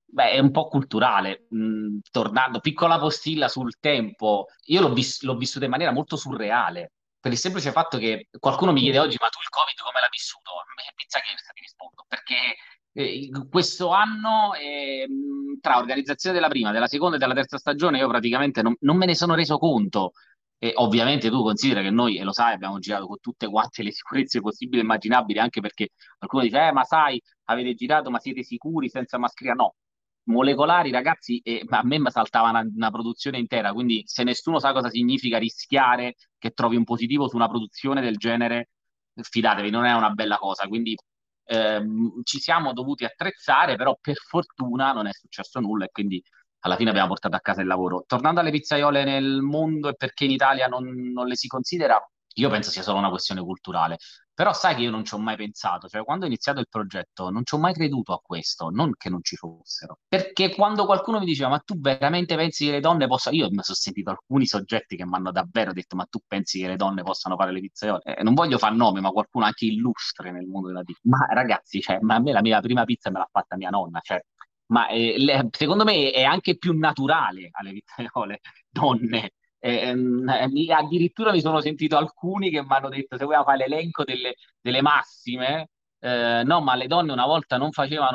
[0.05, 1.47] beh, è un po' culturale.
[1.55, 6.93] Mm, tornando, piccola postilla sul tempo, io l'ho, vis- l'ho vissuto in maniera molto surreale.
[7.19, 10.09] Per il semplice fatto che qualcuno mi chiede oggi: Ma tu il Covid come l'hai
[10.11, 10.51] vissuto?
[10.95, 12.57] Pizza che ti rispondo perché
[12.93, 15.07] eh, questo anno, eh,
[15.61, 19.05] tra organizzazione della prima, della seconda e della terza stagione, io praticamente non, non me
[19.05, 20.11] ne sono reso conto
[20.63, 23.91] e ovviamente tu considera che noi, e lo sai, abbiamo girato con tutte quante le
[23.91, 28.43] sicurezze possibili e immaginabili, anche perché qualcuno dice, eh, ma sai, avete girato, ma siete
[28.43, 29.55] sicuri senza mascherina?
[29.55, 29.73] No,
[30.25, 34.91] molecolari, ragazzi, e a me saltava una, una, produzione intera, quindi se nessuno sa cosa
[34.91, 38.69] significa rischiare che trovi un positivo su una produzione del genere,
[39.15, 40.95] fidatevi, non è una bella cosa, quindi
[41.45, 46.23] ehm, ci siamo dovuti attrezzare, però per fortuna non è successo nulla e quindi
[46.61, 48.03] alla fine abbiamo portato a casa il lavoro.
[48.07, 51.99] Tornando alle pizzaiole nel mondo e perché in Italia non, non le si considera,
[52.35, 53.97] io penso sia solo una questione culturale.
[54.33, 57.29] Però sai che io non ci ho mai pensato, cioè quando ho iniziato il progetto
[57.29, 59.99] non ci ho mai creduto a questo, non che non ci fossero.
[60.07, 63.35] Perché quando qualcuno mi diceva ma tu veramente pensi che le donne possano...
[63.35, 66.67] Io mi sono sentito alcuni soggetti che mi hanno davvero detto ma tu pensi che
[66.67, 68.01] le donne possano fare le pizzaiole?
[68.03, 71.01] Eh, non voglio fare nome, ma qualcuno anche illustre nel mondo della pizza.
[71.03, 73.99] Ma ragazzi, cioè, ma a me la mia prima pizza me l'ha fatta mia nonna,
[74.01, 74.19] cioè
[74.71, 79.31] ma eh, le, secondo me è anche più naturale alle vittaiole donne.
[79.63, 84.03] Eh, eh, addirittura mi sono sentito alcuni che mi hanno detto se vogliamo fare l'elenco
[84.03, 87.69] delle, delle massime, eh, no, ma le donne una volta non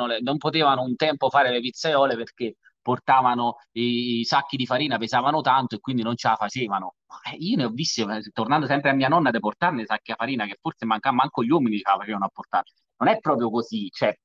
[0.07, 4.97] le, non potevano un tempo fare le pizzaiole perché portavano i, i, sacchi di farina,
[4.97, 6.95] pesavano tanto e quindi non ce la facevano.
[7.31, 10.11] Eh, io ne ho viste, eh, tornando sempre a mia nonna, di portarne i sacchi
[10.11, 12.65] di farina che forse mancava manco gli uomini ce la facevano a portare.
[12.97, 14.17] Non è proprio così, cioè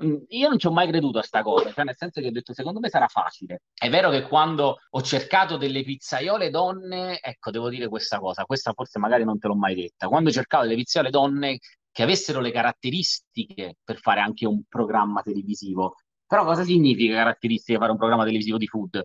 [0.00, 2.52] io non ci ho mai creduto a sta cosa, cioè nel senso che ho detto
[2.52, 3.62] secondo me sarà facile.
[3.72, 8.72] È vero che quando ho cercato delle pizzaiole donne, ecco, devo dire questa cosa, questa
[8.72, 10.08] forse magari non te l'ho mai detta.
[10.08, 11.58] Quando cercavo delle pizzaiole donne
[11.92, 15.94] che avessero le caratteristiche per fare anche un programma televisivo.
[16.26, 19.00] Però cosa significa caratteristiche fare un programma televisivo di food?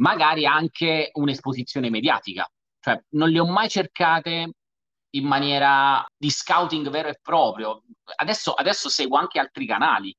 [0.00, 2.48] Magari anche un'esposizione mediatica.
[2.80, 4.54] Cioè, non le ho mai cercate
[5.10, 7.84] in maniera di scouting vero e proprio.
[8.16, 10.12] Adesso, adesso seguo anche altri canali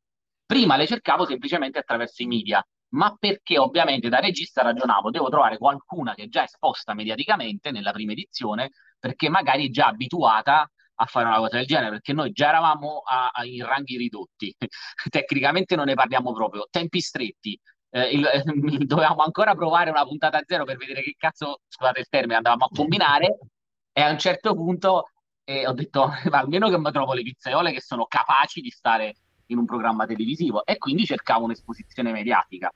[0.54, 5.58] Prima le cercavo semplicemente attraverso i media, ma perché ovviamente da regista ragionavo, devo trovare
[5.58, 11.06] qualcuna che è già esposta mediaticamente nella prima edizione, perché magari è già abituata a
[11.06, 14.56] fare una cosa del genere, perché noi già eravamo a, a, in ranghi ridotti,
[15.10, 18.30] tecnicamente non ne parliamo proprio, tempi stretti, eh, il,
[18.86, 22.66] dovevamo ancora provare una puntata a zero per vedere che cazzo, scusate il termine, andavamo
[22.66, 23.40] a combinare
[23.92, 25.10] e a un certo punto
[25.46, 29.16] eh, ho detto almeno che mi trovo le pizzaiole che sono capaci di stare
[29.54, 32.72] in un programma televisivo e quindi cercavo un'esposizione mediatica.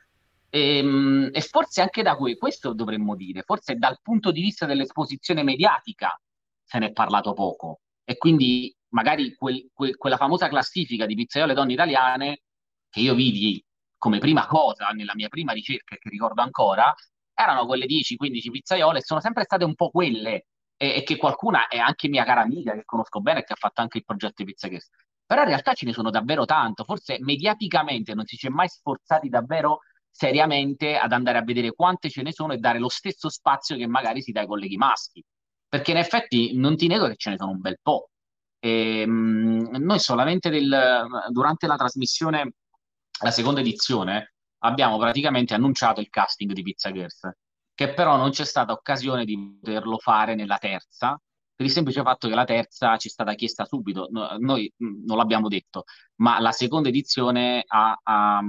[0.50, 4.66] E, ehm, e forse anche da que- questo dovremmo dire, forse dal punto di vista
[4.66, 6.20] dell'esposizione mediatica
[6.64, 11.54] se ne è parlato poco e quindi magari quel, quel, quella famosa classifica di pizzaiole
[11.54, 12.42] donne italiane
[12.90, 13.64] che io vidi
[13.98, 16.94] come prima cosa nella mia prima ricerca che ricordo ancora
[17.34, 20.46] erano quelle 10-15 pizzaiole sono sempre state un po' quelle
[20.78, 23.58] e, e, che qualcuna è anche mia cara amica che conosco bene e che ha
[23.58, 24.92] fatto anche il progetto Pizza Guest.
[25.28, 28.70] Però in realtà ce ne sono davvero tanto, forse mediaticamente non si ci è mai
[28.70, 33.30] sforzati davvero seriamente ad andare a vedere quante ce ne sono e dare lo stesso
[33.30, 35.24] spazio che magari si dà ai colleghi maschi.
[35.68, 38.10] Perché in effetti non ti nego che ce ne sono un bel po'.
[38.60, 42.54] E, mh, noi solamente del, durante la trasmissione,
[43.22, 47.30] la seconda edizione, abbiamo praticamente annunciato il casting di Pizza Girls,
[47.76, 51.20] che però non c'è stata occasione di poterlo fare nella terza,
[51.58, 55.06] per il semplice fatto che la terza ci è stata chiesta subito, no, noi mh,
[55.06, 55.86] non l'abbiamo detto,
[56.18, 58.40] ma la seconda edizione, ha, ha,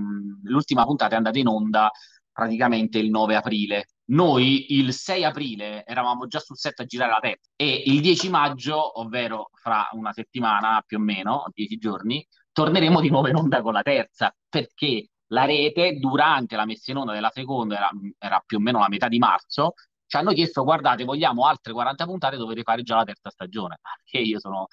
[0.42, 1.90] l'ultima puntata è andata in onda
[2.30, 3.86] praticamente il 9 aprile.
[4.10, 8.28] Noi il 6 aprile eravamo già sul set a girare la terza e il 10
[8.28, 13.62] maggio, ovvero fra una settimana più o meno, 10 giorni, torneremo di nuovo in onda
[13.62, 18.42] con la terza perché la rete durante la messa in onda della seconda era, era
[18.44, 19.74] più o meno la metà di marzo
[20.08, 23.78] ci hanno chiesto guardate vogliamo altre 40 puntate dovete fare già la terza stagione.
[24.04, 24.66] Che io sono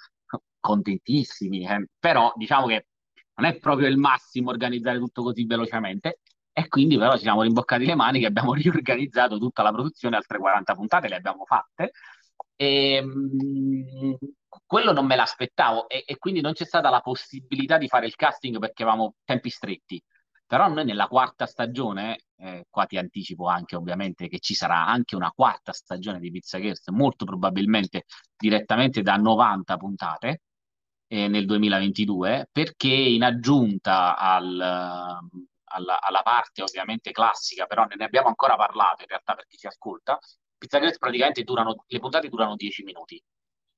[0.59, 1.87] contentissimi eh.
[1.99, 2.87] però diciamo che
[3.35, 6.19] non è proprio il massimo organizzare tutto così velocemente.
[6.53, 10.39] E quindi però ci siamo rimboccati le mani che abbiamo riorganizzato tutta la produzione altre
[10.39, 11.91] 40 puntate le abbiamo fatte.
[12.55, 14.13] E mh, mm,
[14.65, 18.15] quello non me l'aspettavo e, e quindi non c'è stata la possibilità di fare il
[18.15, 20.01] casting perché avevamo tempi stretti
[20.47, 25.15] però noi nella quarta stagione, eh, qua ti anticipo anche ovviamente che ci sarà anche
[25.15, 28.05] una quarta stagione di Pizza Girls, molto probabilmente
[28.37, 30.41] direttamente da 90 puntate
[31.07, 38.27] eh, nel 2022, perché in aggiunta al, alla, alla, parte ovviamente classica, però ne abbiamo
[38.27, 40.19] ancora parlato in realtà per chi ci ascolta,
[40.57, 43.21] Pizza Girls praticamente durano, le puntate durano 10 minuti.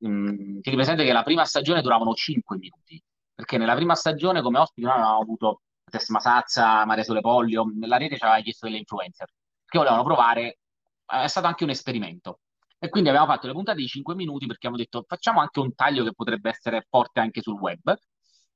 [0.06, 3.02] Mm, ti presente che la prima stagione duravano 5 minuti,
[3.34, 7.98] perché nella prima stagione come ospiti noi avevamo avuto Tessima Sazza, Maria Sole Pollio, la
[7.98, 9.28] rete ci aveva chiesto delle influencer
[9.66, 10.60] che volevano provare,
[11.06, 12.40] è stato anche un esperimento.
[12.80, 15.74] E quindi abbiamo fatto le puntate di 5 minuti perché abbiamo detto facciamo anche un
[15.74, 17.90] taglio che potrebbe essere forte anche sul web.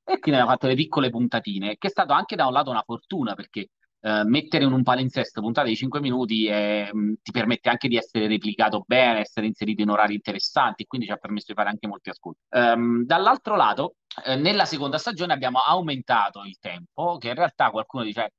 [0.03, 2.83] E quindi abbiamo fatto le piccole puntatine, che è stato anche da un lato una
[2.83, 3.69] fortuna perché
[4.01, 8.27] eh, mettere in un palinsesto puntate di 5 minuti mm, ti permette anche di essere
[8.27, 12.09] replicato bene, essere inserito in orari interessanti, quindi ci ha permesso di fare anche molti
[12.09, 12.39] ascolti.
[12.49, 18.03] Um, dall'altro lato, eh, nella seconda stagione abbiamo aumentato il tempo, che in realtà qualcuno
[18.03, 18.31] dice eh,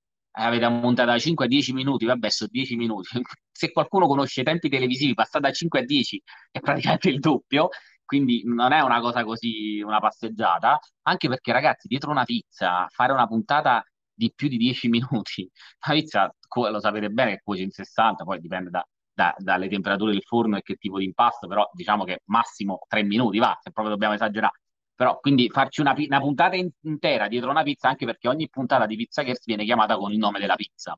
[0.43, 3.09] avete montato da 5 a 10 minuti, vabbè, sono 10 minuti.
[3.53, 7.69] Se qualcuno conosce i tempi televisivi, passare da 5 a 10 è praticamente il doppio,
[8.05, 13.13] quindi non è una cosa così, una passeggiata, anche perché ragazzi, dietro una pizza, fare
[13.13, 13.85] una puntata
[14.23, 15.51] di più di 10 minuti.
[15.87, 20.23] La pizza, lo sapete bene, cuoce in 60, poi dipende da, da, dalle temperature del
[20.23, 23.95] forno e che tipo di impasto, però diciamo che massimo 3 minuti va, se proprio
[23.95, 24.61] dobbiamo esagerare.
[24.95, 28.87] Però quindi farci una, una puntata in, intera dietro una pizza, anche perché ogni puntata
[28.87, 30.97] di Pizza Girls viene chiamata con il nome della pizza.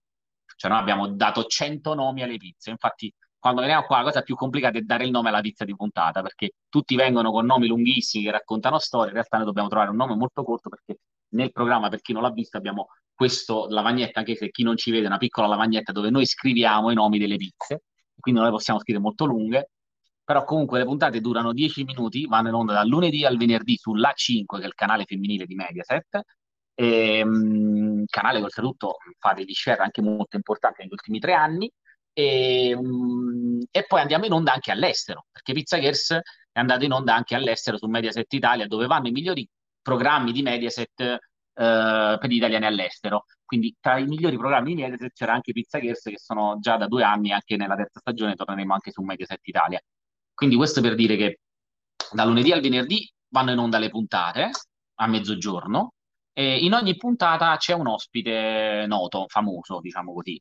[0.56, 4.36] Cioè noi abbiamo dato 100 nomi alle pizze, infatti quando veniamo qua la cosa più
[4.36, 8.24] complicata è dare il nome alla pizza di puntata, perché tutti vengono con nomi lunghissimi
[8.24, 10.98] che raccontano storie, in realtà noi dobbiamo trovare un nome molto corto perché
[11.34, 14.90] nel programma, per chi non l'ha visto, abbiamo questo lavagnetta, anche se chi non ci
[14.90, 17.84] vede, una piccola lavagnetta dove noi scriviamo i nomi delle pizze,
[18.18, 19.70] quindi non le possiamo scrivere molto lunghe,
[20.24, 24.12] però comunque le puntate durano 10 minuti, vanno in onda dal lunedì al venerdì sulla
[24.14, 26.22] 5, che è il canale femminile di Mediaset,
[26.74, 31.70] e, um, canale che oltretutto fa degli share anche molto importanti negli ultimi tre anni,
[32.12, 36.92] e, um, e, poi andiamo in onda anche all'estero, perché Pizza Girls è andato in
[36.92, 39.48] onda anche all'estero su Mediaset Italia, dove vanno i migliori
[39.84, 41.18] programmi di Mediaset eh,
[41.52, 43.26] per gli italiani all'estero.
[43.44, 46.88] Quindi tra i migliori programmi di Mediaset c'era anche Pizza Girls che sono già da
[46.88, 49.80] due anni, anche nella terza stagione torneremo anche su Mediaset Italia.
[50.32, 51.40] Quindi questo per dire che
[52.12, 54.50] da lunedì al venerdì vanno in onda le puntate
[54.96, 55.92] a mezzogiorno
[56.32, 60.40] e in ogni puntata c'è un ospite noto, famoso, diciamo così,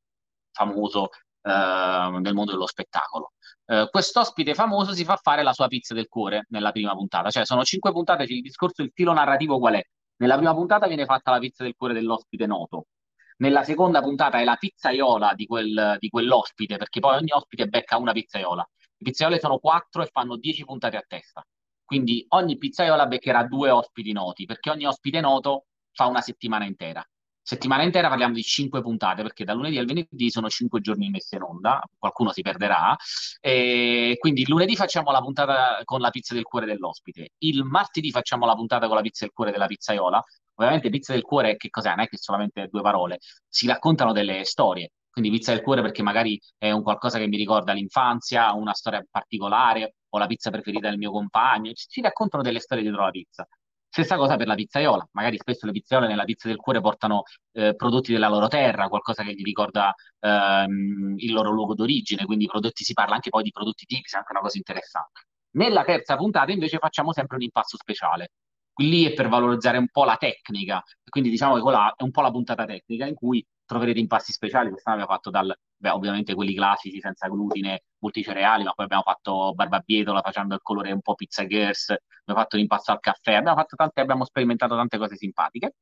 [0.51, 1.09] famoso
[1.43, 3.33] eh, nel mondo dello spettacolo.
[3.65, 7.45] Eh, quest'ospite famoso si fa fare la sua pizza del cuore nella prima puntata, cioè
[7.45, 9.83] sono cinque puntate, il discorso, il filo narrativo qual è?
[10.17, 12.87] Nella prima puntata viene fatta la pizza del cuore dell'ospite noto.
[13.37, 17.97] Nella seconda puntata è la pizzaiola di, quel, di quell'ospite, perché poi ogni ospite becca
[17.97, 18.67] una pizzaiola.
[18.97, 21.43] Le pizzaiole sono quattro e fanno dieci puntate a testa.
[21.83, 27.05] Quindi ogni pizzaiola beccherà due ospiti noti, perché ogni ospite noto fa una settimana intera.
[27.45, 31.35] Settimana intera parliamo di cinque puntate, perché da lunedì al venerdì sono cinque giorni messe
[31.35, 32.95] in onda, qualcuno si perderà.
[33.41, 38.11] E quindi il lunedì facciamo la puntata con la pizza del cuore dell'ospite, il martedì
[38.11, 40.23] facciamo la puntata con la pizza del cuore della pizzaiola.
[40.55, 41.89] Ovviamente pizza del cuore che cos'è?
[41.89, 44.91] Non è che solamente due parole, si raccontano delle storie.
[45.09, 49.05] Quindi pizza del cuore perché magari è un qualcosa che mi ricorda l'infanzia, una storia
[49.09, 51.71] particolare, o la pizza preferita del mio compagno.
[51.75, 53.47] Si raccontano delle storie dietro la pizza.
[53.95, 57.75] Stessa cosa per la pizzaiola, magari spesso le pizzaiole nella pizza del cuore portano eh,
[57.75, 62.83] prodotti della loro terra, qualcosa che gli ricorda ehm, il loro luogo d'origine, quindi prodotti,
[62.83, 65.27] si parla anche poi di prodotti tipici, anche una cosa interessante.
[65.57, 68.29] Nella terza puntata invece facciamo sempre un impasto speciale.
[68.77, 72.21] Lì è per valorizzare un po' la tecnica, quindi diciamo che quella è un po'
[72.21, 74.69] la puntata tecnica in cui troverete impasti speciali.
[74.69, 79.53] Quest'anno abbiamo fatto dal, beh, ovviamente quelli classici senza glutine, multicereali, ma poi abbiamo fatto
[79.53, 83.75] barbabietola facendo il colore un po' pizza girls, abbiamo fatto l'impasto al caffè, abbiamo, fatto
[83.75, 85.75] tante, abbiamo sperimentato tante cose simpatiche.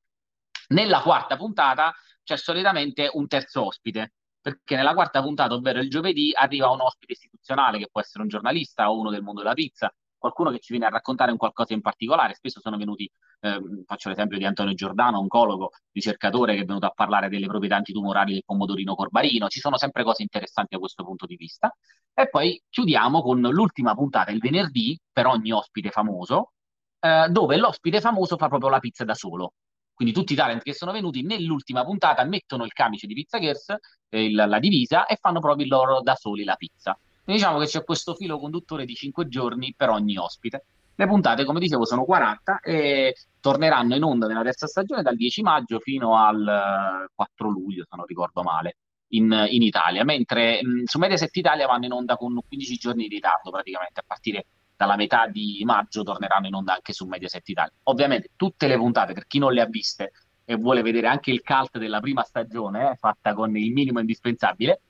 [0.70, 6.32] Nella quarta puntata c'è solitamente un terzo ospite, perché nella quarta puntata, ovvero il giovedì,
[6.34, 9.94] arriva un ospite istituzionale che può essere un giornalista o uno del mondo della pizza,
[10.22, 12.36] qualcuno che ci viene a raccontare un qualcosa in particolare.
[12.36, 13.10] Spesso sono venuti,
[13.42, 17.78] eh, faccio l'esempio di Antonio Giordano, oncologo, ricercatore che è venuto a parlare delle proprietà
[17.78, 19.48] antitumorali del pomodorino corbarino.
[19.48, 21.76] Ci sono sempre cose interessanti da questo punto di vista.
[22.14, 26.52] E poi chiudiamo con l'ultima puntata, il venerdì, per ogni ospite famoso,
[27.00, 29.54] eh, dove l'ospite famoso fa proprio la pizza da solo.
[29.94, 33.74] Quindi tutti i talent che sono venuti nell'ultima puntata mettono il camice di Pizza Girls,
[34.10, 36.98] eh, la, la divisa, e fanno proprio loro da soli la pizza.
[37.24, 40.66] Diciamo che c'è questo filo conduttore di 5 giorni per ogni ospite.
[40.96, 45.42] Le puntate, come dicevo, sono 40 e torneranno in onda nella terza stagione dal 10
[45.42, 48.78] maggio fino al 4 luglio, se non ricordo male,
[49.12, 53.16] in, in Italia, mentre mh, su Mediaset Italia vanno in onda con 15 giorni di
[53.16, 57.74] ritardo praticamente, a partire dalla metà di maggio torneranno in onda anche su Mediaset Italia.
[57.84, 60.12] Ovviamente tutte le puntate, per chi non le ha viste
[60.44, 64.82] e vuole vedere anche il cult della prima stagione, eh, fatta con il minimo indispensabile,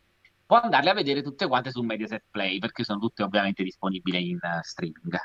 [0.52, 4.36] può andarle a vedere tutte quante su Mediaset Play perché sono tutte ovviamente disponibili in
[4.36, 5.18] uh, streaming.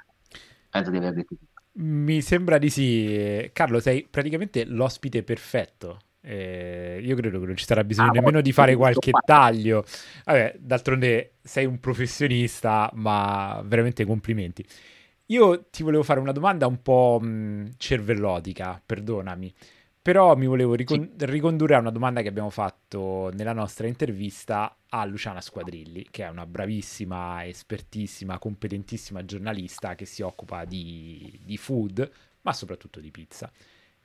[0.70, 1.62] Penso di aver detto tutto.
[1.72, 3.50] Mi sembra di sì.
[3.52, 5.98] Carlo, sei praticamente l'ospite perfetto.
[6.20, 9.84] Eh, io credo che non ci sarà bisogno ah, nemmeno di fare qualche taglio.
[10.26, 14.64] Vabbè, d'altronde sei un professionista, ma veramente complimenti.
[15.26, 19.52] Io ti volevo fare una domanda un po' mh, cervellotica, perdonami.
[20.06, 25.04] Però mi volevo ricon- ricondurre a una domanda che abbiamo fatto nella nostra intervista a
[25.04, 32.08] Luciana Squadrilli, che è una bravissima, espertissima, competentissima giornalista che si occupa di, di food,
[32.42, 33.50] ma soprattutto di pizza.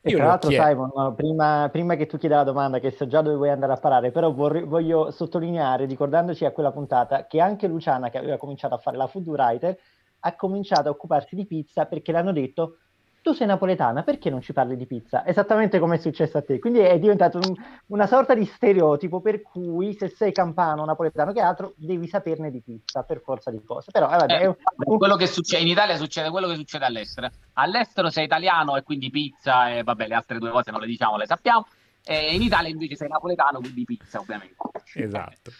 [0.02, 3.22] E tra l'altro, chied- Simon, prima, prima, che tu chieda la domanda, che so già
[3.22, 7.68] dove vuoi andare a parare, però vor- voglio sottolineare, ricordandoci a quella puntata, che anche
[7.68, 9.78] Luciana, che aveva cominciato a fare la food writer,
[10.22, 12.78] ha cominciato a occuparsi di pizza perché l'hanno detto
[13.22, 15.26] tu sei napoletana, perché non ci parli di pizza?
[15.26, 16.60] Esattamente come è successo a te.
[16.60, 17.54] Quindi è diventato un,
[17.88, 22.62] una sorta di stereotipo per cui se sei campano, napoletano, che altro, devi saperne di
[22.62, 23.92] pizza per forza di cose.
[23.92, 24.98] Però, eh, vabbè, eh, un...
[24.98, 27.30] quello che succede in Italia succede quello che succede all'estero.
[27.54, 31.18] All'estero sei italiano e quindi pizza e vabbè, le altre due cose non le diciamo,
[31.18, 31.68] le sappiamo.
[32.04, 34.56] E in Italia invece sei napoletano, quindi pizza, ovviamente.
[34.96, 35.52] Esatto.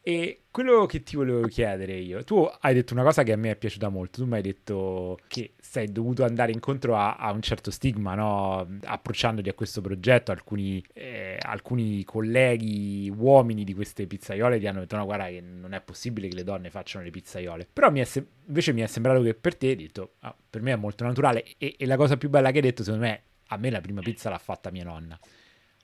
[0.00, 3.50] E quello che ti volevo chiedere io, tu hai detto una cosa che a me
[3.50, 7.42] è piaciuta molto, tu mi hai detto che sei dovuto andare incontro a, a un
[7.42, 8.66] certo stigma, no?
[8.84, 14.96] approcciandoti a questo progetto, alcuni, eh, alcuni, colleghi uomini di queste pizzaiole ti hanno detto
[14.96, 18.26] no guarda che non è possibile che le donne facciano le pizzaiole, però mi se-
[18.46, 21.44] invece mi è sembrato che per te hai detto ah, per me è molto naturale.
[21.58, 24.00] E, e la cosa più bella che hai detto secondo me, a me la prima
[24.00, 25.18] pizza l'ha fatta mia nonna,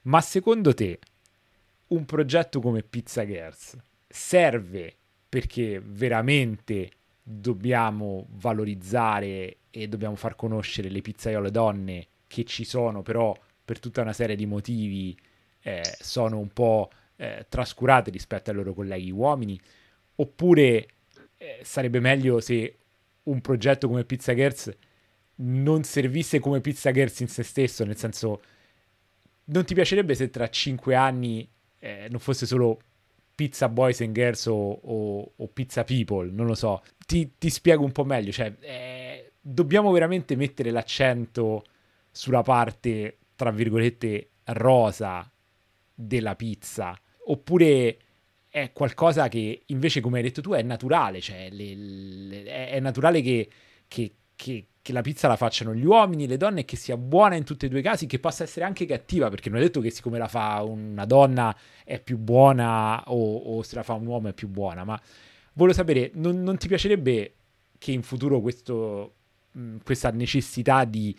[0.02, 0.98] ma secondo te
[1.88, 3.76] un progetto come Pizza Girls
[4.14, 4.94] serve
[5.28, 6.88] perché veramente
[7.20, 14.02] dobbiamo valorizzare e dobbiamo far conoscere le pizzaiole donne che ci sono, però per tutta
[14.02, 15.18] una serie di motivi
[15.62, 19.60] eh, sono un po' eh, trascurate rispetto ai loro colleghi uomini,
[20.14, 20.86] oppure
[21.36, 22.76] eh, sarebbe meglio se
[23.24, 24.70] un progetto come Pizza Girls
[25.36, 28.42] non servisse come Pizza Girls in se stesso, nel senso
[29.46, 31.48] non ti piacerebbe se tra cinque anni
[31.80, 32.78] eh, non fosse solo
[33.34, 36.82] Pizza Boys and Girls o, o, o Pizza People, non lo so.
[37.06, 41.64] Ti, ti spiego un po' meglio, cioè, eh, dobbiamo veramente mettere l'accento
[42.10, 45.30] sulla parte, tra virgolette, rosa
[45.92, 47.98] della pizza, oppure
[48.48, 53.20] è qualcosa che invece, come hai detto tu, è naturale, cioè le, le, è naturale
[53.20, 53.48] che,
[53.88, 57.44] che, che, che la pizza la facciano gli uomini, le donne, che sia buona in
[57.44, 59.90] tutti e due i casi, che possa essere anche cattiva, perché non è detto che
[59.90, 64.28] siccome la fa una donna è più buona o, o se la fa un uomo
[64.28, 65.00] è più buona, ma
[65.54, 67.34] volevo sapere, non, non ti piacerebbe
[67.78, 69.14] che in futuro questo,
[69.52, 71.16] mh, questa necessità di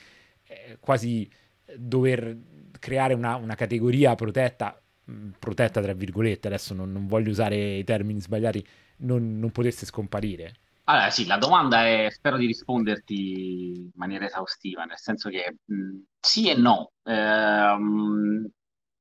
[0.47, 1.29] eh, quasi
[1.77, 2.37] dover
[2.79, 7.83] creare una, una categoria protetta, mm, protetta tra virgolette, adesso non, non voglio usare i
[7.83, 8.65] termini sbagliati,
[8.97, 10.53] non, non potesse scomparire?
[10.87, 15.99] Allora, sì, la domanda è, spero di risponderti in maniera esaustiva, nel senso che mh,
[16.19, 18.47] sì e no, ehm,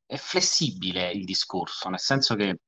[0.06, 2.58] è flessibile il discorso, nel senso che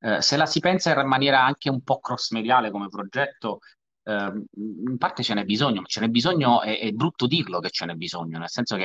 [0.00, 3.60] eh, se la si pensa in maniera anche un po' cross-mediale come progetto,
[4.02, 7.70] eh, in parte ce n'è bisogno, ma ce n'è bisogno, è, è, brutto dirlo che
[7.70, 8.84] ce n'è bisogno, nel senso che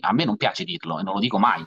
[0.00, 1.66] a me non piace dirlo e non lo dico mai,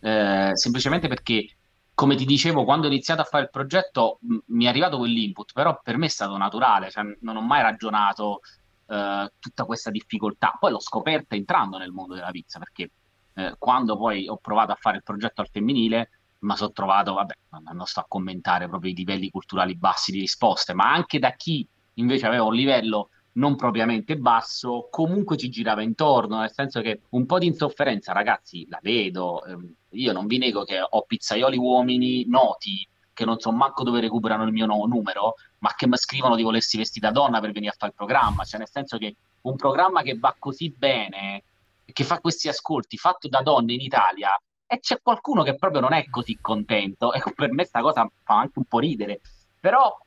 [0.00, 1.57] eh, semplicemente perché,
[1.98, 5.52] come ti dicevo, quando ho iniziato a fare il progetto m- mi è arrivato quell'input,
[5.52, 8.38] però per me è stato naturale, cioè, non ho mai ragionato
[8.86, 12.92] eh, tutta questa difficoltà, poi l'ho scoperta entrando nel mondo della pizza, perché
[13.34, 16.10] eh, quando poi ho provato a fare il progetto al femminile,
[16.42, 17.34] ma sono trovato, vabbè,
[17.72, 21.66] non sto a commentare proprio i livelli culturali bassi di risposte, ma anche da chi
[21.94, 23.08] invece aveva un livello
[23.38, 28.66] non propriamente basso, comunque ci girava intorno, nel senso che un po' di insofferenza, ragazzi,
[28.68, 29.44] la vedo.
[29.44, 34.00] Ehm, io non vi nego che ho pizzaioli uomini noti che non so manco dove
[34.00, 37.50] recuperano il mio no- numero, ma che mi scrivono di volersi vestire da donna per
[37.50, 38.44] venire a fare il programma.
[38.44, 41.42] Cioè, nel senso che un programma che va così bene,
[41.84, 45.94] che fa questi ascolti, fatto da donne in Italia, e c'è qualcuno che proprio non
[45.94, 47.12] è così contento.
[47.18, 49.20] Ecco, per me questa cosa fa anche un po' ridere.
[49.58, 49.98] Però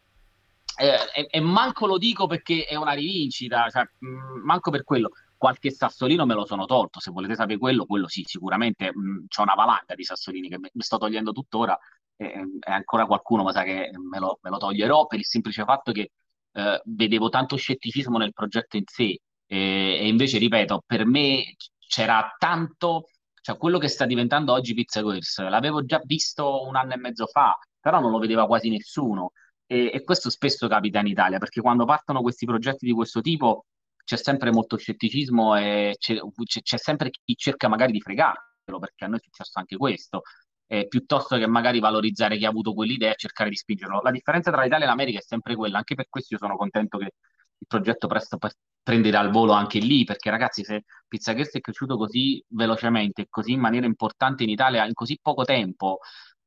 [0.77, 5.11] e, e, manco lo dico perché è una rivincita, cioè, mm, manco per quello.
[5.37, 9.25] Qualche sassolino me lo sono tolto, se volete sapere quello, quello sì, sicuramente mh, mm,
[9.27, 11.77] c'è una valanga di sassolini che mi sto togliendo tuttora
[12.15, 15.63] e, e, ancora qualcuno mi sa che me lo, me lo, toglierò per il semplice
[15.63, 16.11] fatto che
[16.53, 22.35] eh, vedevo tanto scetticismo nel progetto in sé e, e invece, ripeto, per me c'era
[22.37, 23.07] tanto,
[23.41, 27.25] cioè quello che sta diventando oggi Pizza Girls, l'avevo già visto un anno e mezzo
[27.27, 29.33] fa, però non lo vedeva quasi nessuno.
[29.71, 33.67] E, e, questo spesso capita in Italia, perché quando partono questi progetti di questo tipo
[34.03, 36.17] c'è sempre molto scetticismo e c'è,
[36.61, 40.23] c'è sempre chi cerca magari di fregarlo, perché a noi è successo anche questo,
[40.67, 44.01] eh, piuttosto che magari valorizzare chi ha avuto quell'idea e cercare di spingerlo.
[44.01, 46.97] La differenza tra l'Italia e l'America è sempre quella, anche per questo io sono contento
[46.97, 47.13] che
[47.57, 48.37] il progetto presto
[48.83, 53.53] prenderà il volo anche lì, perché ragazzi se Pizza Girls è cresciuto così velocemente, così
[53.53, 55.99] in maniera importante in Italia in così poco tempo,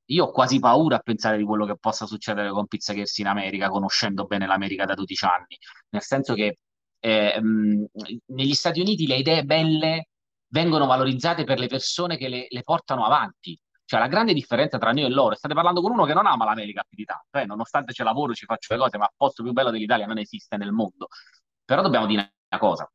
[0.07, 3.29] io ho quasi paura a pensare di quello che possa succedere con Pizza Pizzachersi in
[3.29, 5.59] America, conoscendo bene l'America da 12 anni,
[5.91, 6.59] nel senso che
[7.01, 7.87] eh, mh,
[8.27, 10.09] negli Stati Uniti le idee belle
[10.49, 13.59] vengono valorizzate per le persone che le, le, portano avanti.
[13.87, 16.45] Cioè la grande differenza tra noi e loro, state parlando con uno che non ama
[16.47, 17.45] l'America più di tanto, eh?
[17.45, 20.57] nonostante c'è lavoro, ci faccio le cose, ma il posto più bello dell'Italia non esiste
[20.57, 21.09] nel mondo.
[21.65, 22.91] Però dobbiamo dire una cosa,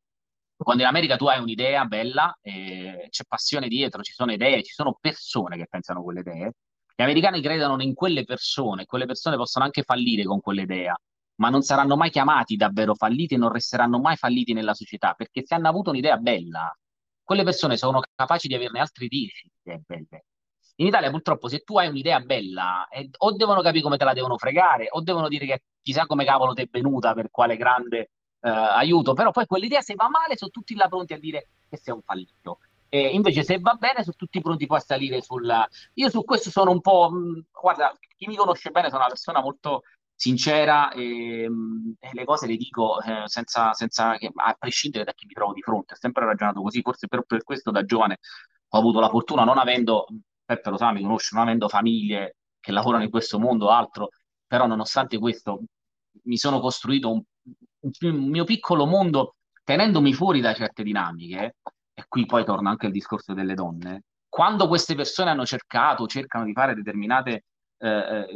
[0.56, 4.72] quando in America tu hai un'idea bella, eh, c'è passione dietro, ci sono idee, ci
[4.72, 6.52] sono persone che pensano quelle idee,
[6.94, 10.94] gli americani credono in quelle persone, quelle persone possono anche fallire con quell'idea,
[11.36, 15.44] ma non saranno mai chiamati davvero falliti e non resteranno mai falliti nella società, perché
[15.44, 16.74] se hanno avuto un'idea bella,
[17.22, 20.24] quelle persone sono capaci di averne altri dieci idee belle.
[20.76, 24.14] In Italia purtroppo se tu hai un'idea bella, eh, o devono capire come te la
[24.14, 28.10] devono fregare, o devono dire che chissà come cavolo ti è venuta, per quale grande
[28.40, 31.76] eh, aiuto, però poi quell'idea se va male sono tutti là pronti a dire che
[31.76, 32.58] sei un fallito.
[32.92, 35.66] Eh, invece, se va bene, sono tutti pronti poi a salire sulla.
[35.94, 37.08] Io su questo sono un po'.
[37.10, 39.82] Mh, guarda, chi mi conosce bene, sono una persona molto
[40.14, 45.12] sincera e, mh, e le cose le dico eh, senza, senza che, a prescindere da
[45.12, 45.94] chi mi trovo di fronte.
[45.94, 48.18] Ho sempre ragionato così, forse per, per questo da giovane
[48.72, 50.06] ho avuto la fortuna, non avendo,
[50.44, 54.10] Peppe lo sa, mi conosce, non avendo famiglie che lavorano in questo mondo o altro,
[54.46, 55.62] però nonostante questo
[56.24, 57.22] mi sono costruito un,
[57.80, 61.56] un mio piccolo mondo tenendomi fuori da certe dinamiche
[62.00, 66.44] e qui poi torna anche il discorso delle donne, quando queste persone hanno cercato, cercano
[66.44, 67.44] di fare determinate
[67.78, 68.26] eh, eh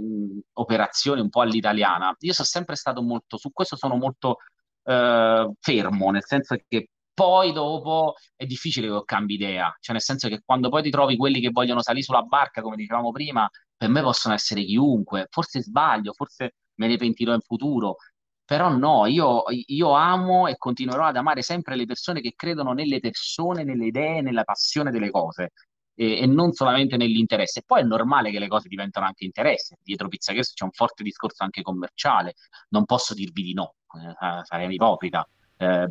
[0.55, 4.39] operazioni un po' all'italiana, io sono sempre stato molto, su questo sono molto
[4.85, 10.29] eh, fermo, nel senso che poi dopo è difficile che cambi idea, cioè nel senso
[10.29, 13.89] che quando poi ti trovi quelli che vogliono salire sulla barca, come dicevamo prima, per
[13.89, 17.97] me possono essere chiunque, forse sbaglio, forse me ne pentirò in futuro,
[18.45, 23.01] però no, io, io, amo e continuerò ad amare sempre le persone che credono nelle
[23.01, 25.53] persone, nelle idee, nella passione delle cose
[25.95, 27.63] e, e non solamente nell'interesse.
[27.65, 29.79] poi è normale che le cose diventano anche interesse.
[29.83, 32.35] Dietro Pizza Chiesto c'è un forte discorso anche commerciale,
[32.69, 35.27] non posso dirvi di no, eh, sarei ipocrita.
[35.57, 35.91] Eh,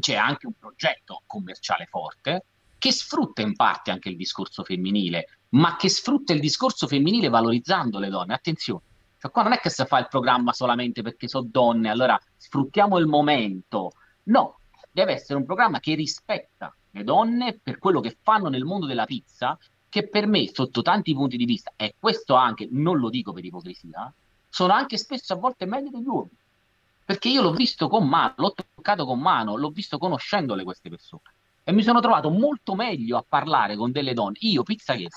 [0.00, 2.46] c'è anche un progetto commerciale forte
[2.78, 7.98] che sfrutta in parte anche il discorso femminile, ma che sfrutta il discorso femminile valorizzando
[7.98, 8.34] le donne.
[8.34, 8.82] Attenzione
[9.24, 12.98] cioè, qua non è che si fa il programma solamente perché sono donne, allora sfruttiamo
[12.98, 13.92] il momento.
[14.24, 14.58] No,
[14.90, 19.06] deve essere un programma che rispetta le donne per quello che fanno nel mondo della
[19.06, 19.56] pizza,
[19.88, 23.44] che per me, sotto tanti punti di vista, e questo anche, non lo dico per
[23.46, 24.12] ipocrisia,
[24.50, 26.36] sono anche spesso a volte meglio degli uomini.
[27.02, 31.22] Perché io l'ho visto con mano, l'ho toccato con mano, l'ho visto conoscendole queste persone.
[31.66, 35.08] e mi sono trovato molto meglio a parlare con delle donne, io pizzaiolo,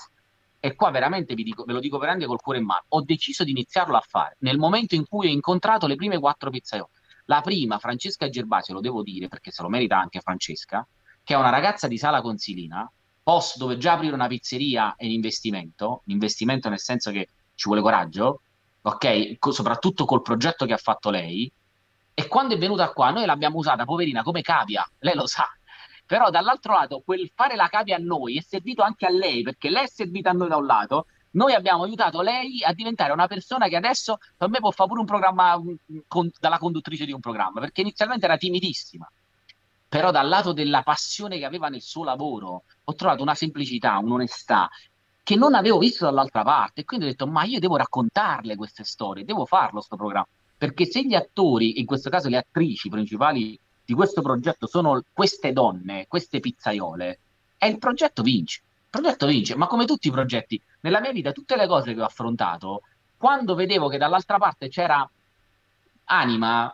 [0.60, 3.44] e qua veramente vi dico, ve lo dico veramente col cuore in mano, ho deciso
[3.44, 6.90] di iniziarlo a fare nel momento in cui ho incontrato le prime quattro pizzaiole.
[7.26, 10.86] La prima, Francesca Gervasio, lo devo dire perché se lo merita anche Francesca,
[11.22, 12.90] che è una ragazza di Sala Consilina,
[13.22, 17.66] posto dove già aprire una pizzeria è un investimento, un investimento nel senso che ci
[17.66, 18.40] vuole coraggio,
[18.80, 19.36] ok?
[19.50, 21.52] Soprattutto col progetto che ha fatto lei.
[22.14, 25.46] E quando è venuta qua, noi l'abbiamo usata, poverina, come cavia, lei lo sa.
[26.08, 29.68] Però dall'altro lato, quel fare la cavia a noi è servito anche a lei, perché
[29.68, 33.26] lei è servita a noi da un lato, noi abbiamo aiutato lei a diventare una
[33.26, 35.60] persona che adesso per me può fare pure un programma
[36.06, 39.06] con, dalla conduttrice di un programma, perché inizialmente era timidissima.
[39.86, 44.70] Però dal lato della passione che aveva nel suo lavoro, ho trovato una semplicità, un'onestà
[45.22, 46.84] che non avevo visto dall'altra parte.
[46.86, 50.28] Quindi ho detto: Ma io devo raccontarle queste storie, devo farlo questo programma.
[50.56, 55.54] Perché se gli attori, in questo caso le attrici principali di questo progetto, sono queste
[55.54, 57.20] donne, queste pizzaiole,
[57.56, 58.60] e il progetto vince.
[58.60, 62.02] Il progetto vince, ma come tutti i progetti, nella mia vita, tutte le cose che
[62.02, 62.82] ho affrontato,
[63.16, 65.10] quando vedevo che dall'altra parte c'era
[66.04, 66.70] anima,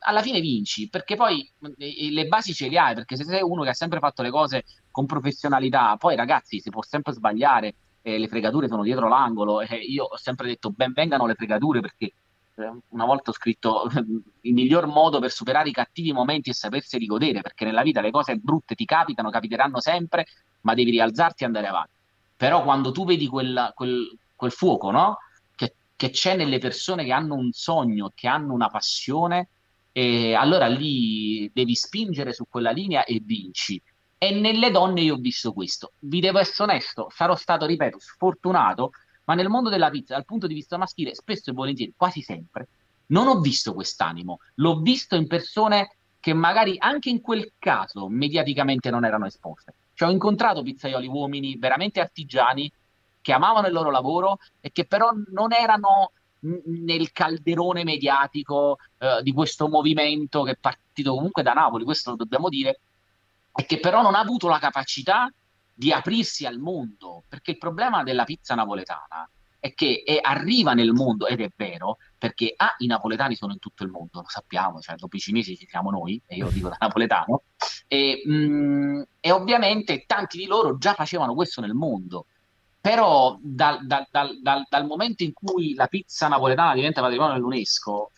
[0.00, 3.70] alla fine vinci, perché poi le basi ce le hai, perché se sei uno che
[3.70, 8.28] ha sempre fatto le cose con professionalità, poi ragazzi si può sempre sbagliare, eh, le
[8.28, 9.62] fregature sono dietro l'angolo.
[9.62, 12.12] Eh, io ho sempre detto ben vengano le fregature perché eh,
[12.88, 13.88] una volta ho scritto
[14.42, 18.10] il miglior modo per superare i cattivi momenti è sapersi godere, perché nella vita le
[18.10, 20.26] cose brutte ti capitano, capiteranno sempre,
[20.62, 21.92] ma devi rialzarti e andare avanti.
[22.36, 25.18] Però quando tu vedi quel, quel, quel fuoco, no?
[25.54, 29.48] Che, che, c'è nelle persone che hanno un sogno, che hanno una passione,
[29.92, 33.80] e allora lì devi spingere su quella linea e vinci.
[34.16, 35.92] E nelle donne io ho visto questo.
[35.98, 38.90] Vi devo essere onesto, sarò stato, ripeto, sfortunato,
[39.30, 42.66] ma nel mondo della pizza, dal punto di vista maschile, spesso e volentieri, quasi sempre,
[43.06, 44.40] non ho visto quest'animo.
[44.56, 49.72] L'ho visto in persone che magari anche in quel caso mediaticamente non erano esposte.
[49.94, 52.72] Cioè ho incontrato pizzaioli uomini veramente artigiani
[53.20, 56.10] che amavano il loro lavoro e che però non erano
[56.40, 62.16] nel calderone mediatico eh, di questo movimento che è partito comunque da Napoli, questo lo
[62.16, 62.80] dobbiamo dire,
[63.54, 65.32] e che però non ha avuto la capacità
[65.80, 69.26] di aprirsi al mondo, perché il problema della pizza napoletana
[69.58, 73.58] è che è, arriva nel mondo, ed è vero, perché ah, i napoletani sono in
[73.58, 76.50] tutto il mondo, lo sappiamo, cioè dopo i cinesi ci siamo noi, e io lo
[76.50, 77.44] dico da napoletano,
[77.88, 82.26] e, mh, mm, e ovviamente tanti di loro già facevano questo nel mondo,
[82.78, 88.10] però dal, dal, dal, dal, momento in cui la pizza napoletana diventa patrimonio dell'UNESCO,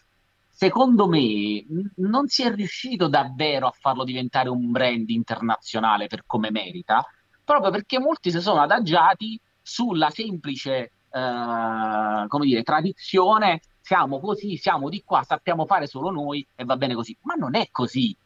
[0.50, 1.64] secondo me
[1.98, 7.06] non si è riuscito davvero a farlo diventare un brand internazionale per come merita,
[7.44, 14.88] proprio perché molti si sono adagiati sulla semplice eh, come dire, tradizione, siamo così, siamo
[14.88, 17.16] di qua, sappiamo fare solo noi e va bene così.
[17.22, 18.16] Ma non è così,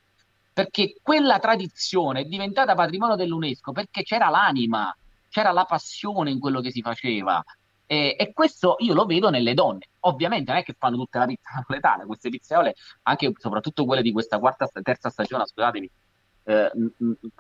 [0.52, 4.94] perché quella tradizione è diventata patrimonio dell'UNESCO perché c'era l'anima,
[5.28, 7.42] c'era la passione in quello che si faceva.
[7.88, 9.88] E, e, questo io lo vedo nelle donne.
[10.00, 14.12] Ovviamente non è che fanno tutta la pizza napoletana, queste pizzaiole, anche soprattutto quelle di
[14.12, 15.90] questa quarta, terza stagione, scusatemi,
[16.46, 16.70] eh,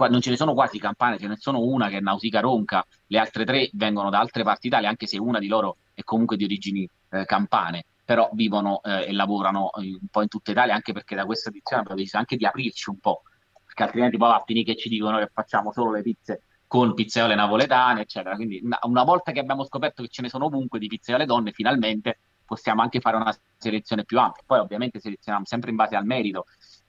[0.08, 3.18] non ce ne sono quasi campane, ce ne sono una che è Nausicaa Ronca, le
[3.18, 6.44] altre tre vengono da altre parti d'Italia, anche se una di loro è comunque di
[6.44, 11.14] origini eh, campane, però vivono eh, e lavorano un po' in tutta Italia, anche perché
[11.14, 13.22] da questa edizione abbiamo deciso anche di aprirci un po',
[13.64, 16.94] perché altrimenti poi va a finire che ci dicono che facciamo solo le pizze con
[16.94, 18.34] pizzaiole napoletane, eccetera.
[18.34, 21.52] Quindi una, una, volta che abbiamo scoperto che ce ne sono ovunque di pizzaiole donne,
[21.52, 24.42] finalmente possiamo anche fare una selezione più ampia.
[24.44, 26.46] Poi ovviamente selezioniamo sempre in base al merito.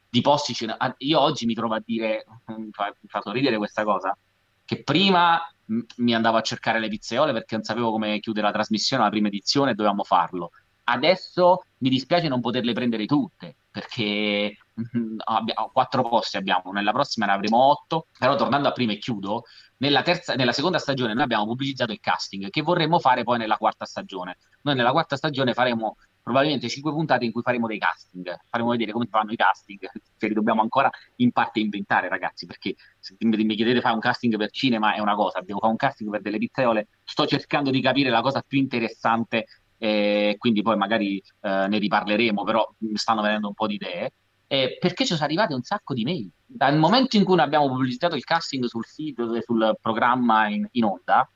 [0.10, 0.55] Di posti.
[0.99, 2.26] Io oggi mi trovo a dire,
[2.58, 4.18] mi fa, mi fa sorridere questa cosa,
[4.66, 5.41] che prima
[5.97, 9.28] mi andavo a cercare le pizzaiole perché non sapevo come chiudere la trasmissione, la prima
[9.28, 10.51] edizione, e dovevamo farlo.
[10.86, 14.58] Adesso mi dispiace non poterle prendere tutte perché
[15.26, 19.43] abbiamo, quattro posti abbiamo, nella prossima ne avremo otto, però tornando a prima e chiudo,
[19.78, 23.58] nella, terza, nella seconda stagione noi abbiamo pubblicizzato il casting che vorremmo fare poi nella
[23.58, 24.38] quarta stagione.
[24.62, 25.97] Noi nella quarta stagione faremo
[26.28, 30.28] probabilmente cinque puntate in cui faremo dei casting, faremo vedere come fanno i casting, se
[30.28, 34.52] li dobbiamo ancora in parte inventare ragazzi, perché se mi chiedete fare un casting per
[34.52, 38.10] cinema è una cosa, abbiamo fatto un casting per delle pizzaiole, sto cercando di capire
[38.10, 39.46] la cosa più interessante,
[39.78, 44.12] eh, quindi poi magari eh, ne riparleremo, però mi stanno venendo un po' di idee.
[44.50, 46.30] Eh, perché ci sono arrivate un sacco di mail.
[46.46, 51.30] Dal momento in cui abbiamo pubblicizzato il casting sul sito, sul programma in, in onda,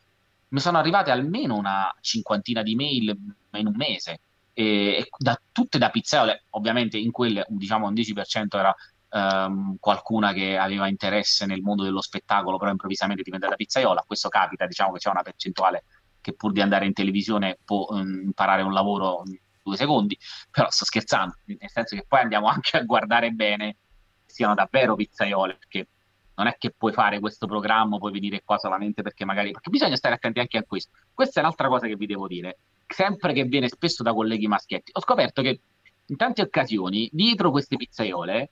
[0.49, 3.17] mi sono arrivate almeno una cinquantina di mail
[3.51, 4.19] in un mese,
[4.53, 8.75] e, da, tutte da pizzaiole, ovviamente in quelle diciamo un 10% era
[9.11, 14.29] um, qualcuna che aveva interesse nel mondo dello spettacolo, però improvvisamente diventa da pizzaiola, questo
[14.29, 15.83] capita, diciamo che c'è una percentuale
[16.21, 19.23] che pur di andare in televisione può um, imparare un lavoro
[19.63, 20.17] due secondi,
[20.49, 23.77] però sto scherzando, nel senso che poi andiamo anche a guardare bene
[24.25, 25.87] siano davvero pizzaiole, perché
[26.35, 29.51] non è che puoi fare questo programma, puoi venire qua solamente perché magari...
[29.51, 30.91] Perché bisogna stare attenti anche a questo.
[31.13, 32.57] Questa è un'altra cosa che vi devo dire.
[32.93, 35.61] Sempre che viene spesso da colleghi maschietti, ho scoperto che
[36.05, 38.49] in tante occasioni, dietro queste pizzaiole,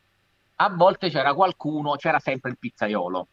[0.55, 3.27] a volte c'era qualcuno, c'era sempre il pizzaiolo,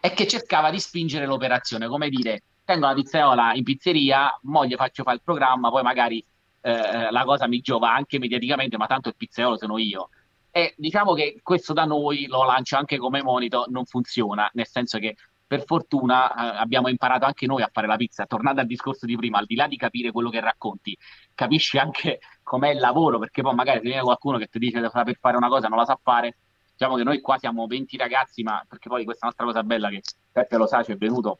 [0.00, 4.74] e che cercava di spingere l'operazione, come dire, tengo la pizzaiola in pizzeria, mo gli
[4.74, 6.24] faccio fare il programma, poi magari
[6.60, 10.10] eh, la cosa mi giova anche mediaticamente, ma tanto il pizzaiolo sono io.
[10.50, 14.98] E diciamo che questo da noi, lo lancio anche come monito, non funziona, nel senso
[14.98, 18.26] che per fortuna eh, abbiamo imparato anche noi a fare la pizza.
[18.26, 20.96] Tornando al discorso di prima, al di là di capire quello che racconti,
[21.34, 24.90] capisci anche com'è il lavoro, perché poi magari se viene qualcuno che ti dice che
[24.90, 26.36] per fare una cosa non la sa fare.
[26.76, 29.88] Diciamo che noi qua siamo 20 ragazzi, ma perché poi questa è un'altra cosa bella
[29.90, 31.38] che Peppe lo sa, ci è venuto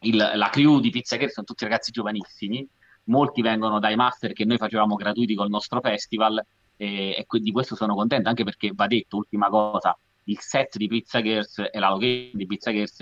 [0.00, 2.66] il, la crew di Pizza che sono tutti ragazzi giovanissimi,
[3.04, 6.42] molti vengono dai master che noi facevamo gratuiti col nostro festival
[6.76, 10.86] e, e di questo sono contento anche perché va detto, ultima cosa, il set di
[10.86, 13.00] Pizza Girls e la location di Pizza Girls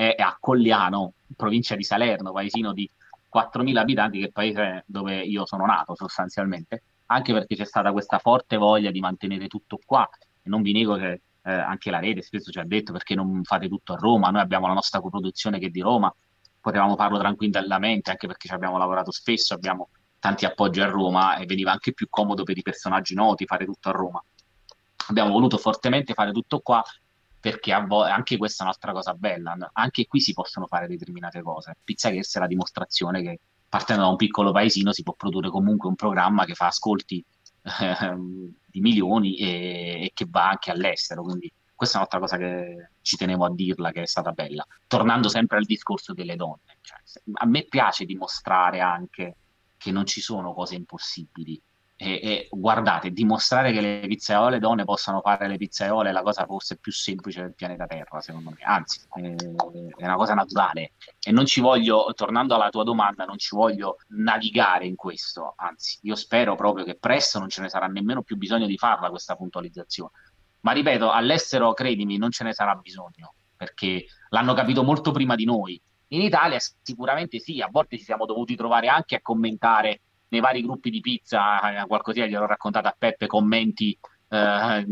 [0.00, 2.88] è, a Colliano, provincia di Salerno, paesino di
[3.32, 7.92] 4.000 abitanti, che è il paese dove io sono nato sostanzialmente, anche perché c'è stata
[7.92, 10.08] questa forte voglia di mantenere tutto qua.
[10.42, 13.44] E non vi nego che eh, anche la rete spesso ci ha detto perché non
[13.44, 16.12] fate tutto a Roma, noi abbiamo la nostra coproduzione che è di Roma,
[16.60, 21.44] potevamo farlo tranquillamente, anche perché ci abbiamo lavorato spesso, abbiamo tanti appoggi a Roma e
[21.44, 24.22] veniva anche più comodo per i personaggi noti fare tutto a Roma.
[25.08, 26.82] Abbiamo voluto fortemente fare tutto qua
[27.40, 31.76] perché vo- anche questa è un'altra cosa bella, anche qui si possono fare determinate cose.
[31.82, 35.88] Pizza Pizzaghers è la dimostrazione che partendo da un piccolo paesino si può produrre comunque
[35.88, 37.24] un programma che fa ascolti
[37.62, 38.16] eh,
[38.66, 43.16] di milioni e-, e che va anche all'estero, quindi questa è un'altra cosa che ci
[43.16, 44.66] tenevo a dirla, che è stata bella.
[44.86, 46.98] Tornando sempre al discorso delle donne, cioè,
[47.32, 49.36] a me piace dimostrare anche
[49.78, 51.58] che non ci sono cose impossibili.
[52.02, 56.46] E, e, guardate, dimostrare che le pizzaiole donne possano fare le pizzaiole è la cosa
[56.46, 58.56] forse più semplice del pianeta Terra, secondo me.
[58.62, 59.34] Anzi, è,
[60.02, 60.92] una cosa naturale.
[61.22, 65.52] E non ci voglio, tornando alla tua domanda, non ci voglio navigare in questo.
[65.56, 69.10] Anzi, io spero proprio che presto non ce ne sarà nemmeno più bisogno di farla
[69.10, 70.12] questa puntualizzazione.
[70.60, 75.44] Ma ripeto, all'estero, credimi, non ce ne sarà bisogno, perché l'hanno capito molto prima di
[75.44, 75.78] noi
[76.12, 80.62] in Italia sicuramente sì, a volte ci siamo dovuti trovare anche a commentare nei vari
[80.62, 83.96] gruppi di pizza, eh, qualcosina gliel'ho raccontato a Peppe, commenti
[84.28, 84.84] eh,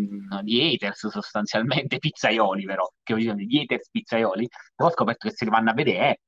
[0.42, 5.50] di haters sostanzialmente, pizzaioli però, che dicevano gli haters pizzaioli, ho scoperto che se li
[5.50, 6.20] vanno a vedere, eh.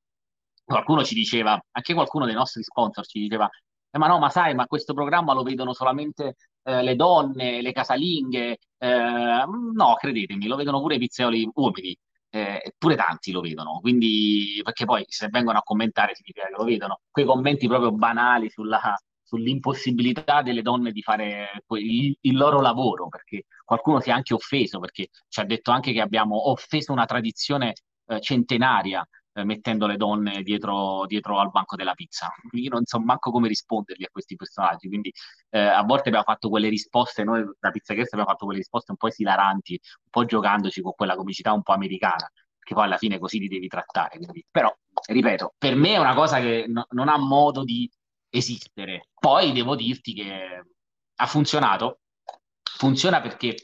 [0.64, 3.48] qualcuno ci diceva, anche qualcuno dei nostri sponsor ci diceva,
[3.90, 7.72] eh, ma no, ma sai, ma questo programma lo vedono solamente eh, le donne, le
[7.72, 9.44] casalinghe, eh,
[9.74, 11.96] no, credetemi, lo vedono pure i pizzaioli uomini,
[12.30, 16.64] eh, eppure tanti lo vedono, quindi perché poi se vengono a commentare significa che lo
[16.64, 23.08] vedono, quei commenti proprio banali sulla, sull'impossibilità delle donne di fare il, il, loro lavoro,
[23.08, 27.04] perché qualcuno si è anche offeso, perché ci ha detto anche che abbiamo offeso una
[27.04, 27.74] tradizione
[28.06, 32.32] eh, centenaria eh, mettendo le donne dietro, dietro, al banco della pizza.
[32.52, 35.12] Io non so manco come rispondergli a questi personaggi, quindi
[35.50, 38.90] eh, a volte abbiamo fatto quelle risposte, noi da Pizza Chest abbiamo fatto quelle risposte
[38.90, 42.98] un po' esilaranti, un po' giocandoci con quella comicità un po' americana, che poi alla
[42.98, 44.16] fine così li devi trattare.
[44.18, 44.44] Quindi.
[44.50, 44.74] Però,
[45.06, 47.90] ripeto, per me è una cosa che no, non ha modo di
[48.30, 49.08] esistere.
[49.18, 50.64] Poi devo dirti che
[51.16, 52.00] ha funzionato,
[52.62, 53.56] funziona perché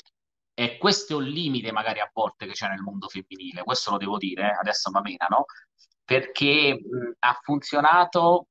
[0.59, 3.99] e questo è un limite magari a volte che c'è nel mondo femminile, questo lo
[3.99, 4.57] devo dire, eh?
[4.59, 5.45] adesso va meno, no?
[6.03, 8.47] Perché mh, ha funzionato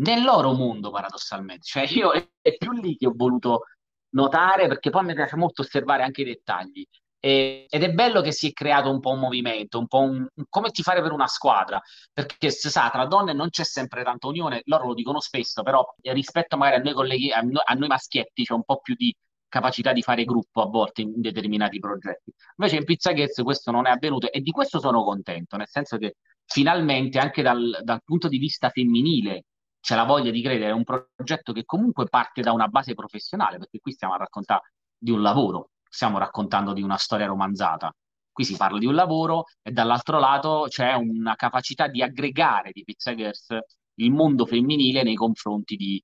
[0.00, 3.66] nel loro mondo paradossalmente, cioè io è, è più lì che ho voluto
[4.14, 6.84] notare perché poi mi piace molto osservare anche i dettagli.
[7.20, 10.70] ed è bello che si è creato un po' un movimento, un po' un, come
[10.70, 11.80] ti fare per una squadra,
[12.12, 15.84] perché si sa, tra donne non c'è sempre tanta unione, loro lo dicono spesso, però
[16.02, 19.14] rispetto magari a noi colleghi, a noi, a noi maschietti c'è un po' più di
[19.54, 22.32] capacità di fare gruppo a volte in determinati progetti.
[22.56, 25.96] Invece in Pizza Ghez questo non è avvenuto e di questo sono contento, nel senso
[25.96, 29.44] che finalmente anche dal, dal punto di vista femminile
[29.80, 33.58] c'è la voglia di credere a un progetto che comunque parte da una base professionale,
[33.58, 37.94] perché qui stiamo a raccontare di un lavoro, stiamo raccontando di una storia romanzata.
[38.32, 42.82] Qui si parla di un lavoro e dall'altro lato c'è una capacità di aggregare di
[42.82, 43.56] Pizzagers
[43.98, 46.02] il mondo femminile nei confronti di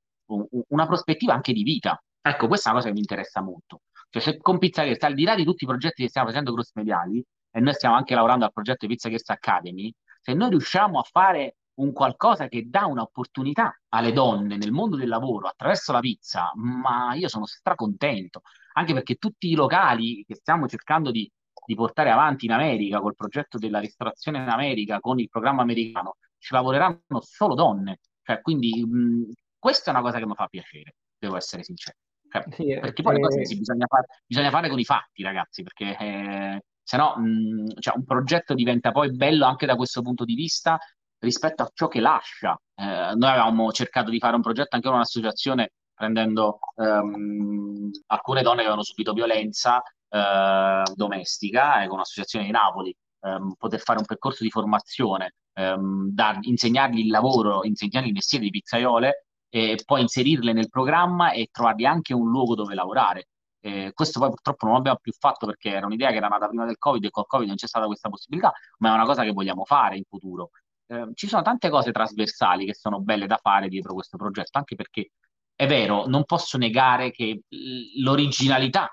[0.68, 3.82] una prospettiva anche di vita, Ecco, questa è una cosa che mi interessa molto.
[4.10, 6.52] Cioè, se con Pizza Girls, al di là di tutti i progetti che stiamo facendo
[6.52, 10.50] cross mediali, e noi stiamo anche lavorando al progetto di Pizza Girls Academy, se noi
[10.50, 15.92] riusciamo a fare un qualcosa che dà un'opportunità alle donne nel mondo del lavoro attraverso
[15.92, 18.42] la pizza, ma io sono stracontento,
[18.74, 21.30] anche perché tutti i locali che stiamo cercando di,
[21.64, 26.16] di portare avanti in America, col progetto della ristorazione in America, con il programma americano,
[26.38, 28.00] ci lavoreranno solo donne.
[28.22, 31.96] Cioè, quindi mh, questa è una cosa che mi fa piacere, devo essere sincero.
[32.30, 33.18] Cioè, sì, perché poi eh...
[33.18, 37.14] le cose bisogna fare, bisogna fare, con i fatti, ragazzi, perché eh, se no
[37.78, 40.78] cioè, un progetto diventa poi bello anche da questo punto di vista
[41.18, 42.58] rispetto a ciò che lascia.
[42.74, 48.56] Eh, noi avevamo cercato di fare un progetto anche con un'associazione prendendo um, alcune donne
[48.56, 54.06] che avevano subito violenza uh, domestica e con un'associazione di Napoli um, poter fare un
[54.06, 60.00] percorso di formazione, um, dar, insegnargli il lavoro, insegnargli il mestiere di pizzaiole e poi
[60.02, 63.28] inserirle nel programma e trovargli anche un luogo dove lavorare.
[63.62, 66.64] Eh, questo poi purtroppo non l'abbiamo più fatto perché era un'idea che era nata prima
[66.64, 69.32] del Covid e col Covid non c'è stata questa possibilità, ma è una cosa che
[69.32, 70.50] vogliamo fare in futuro.
[70.86, 74.76] Eh, ci sono tante cose trasversali che sono belle da fare dietro questo progetto, anche
[74.76, 75.10] perché
[75.54, 77.42] è vero, non posso negare che
[78.00, 78.90] l'originalità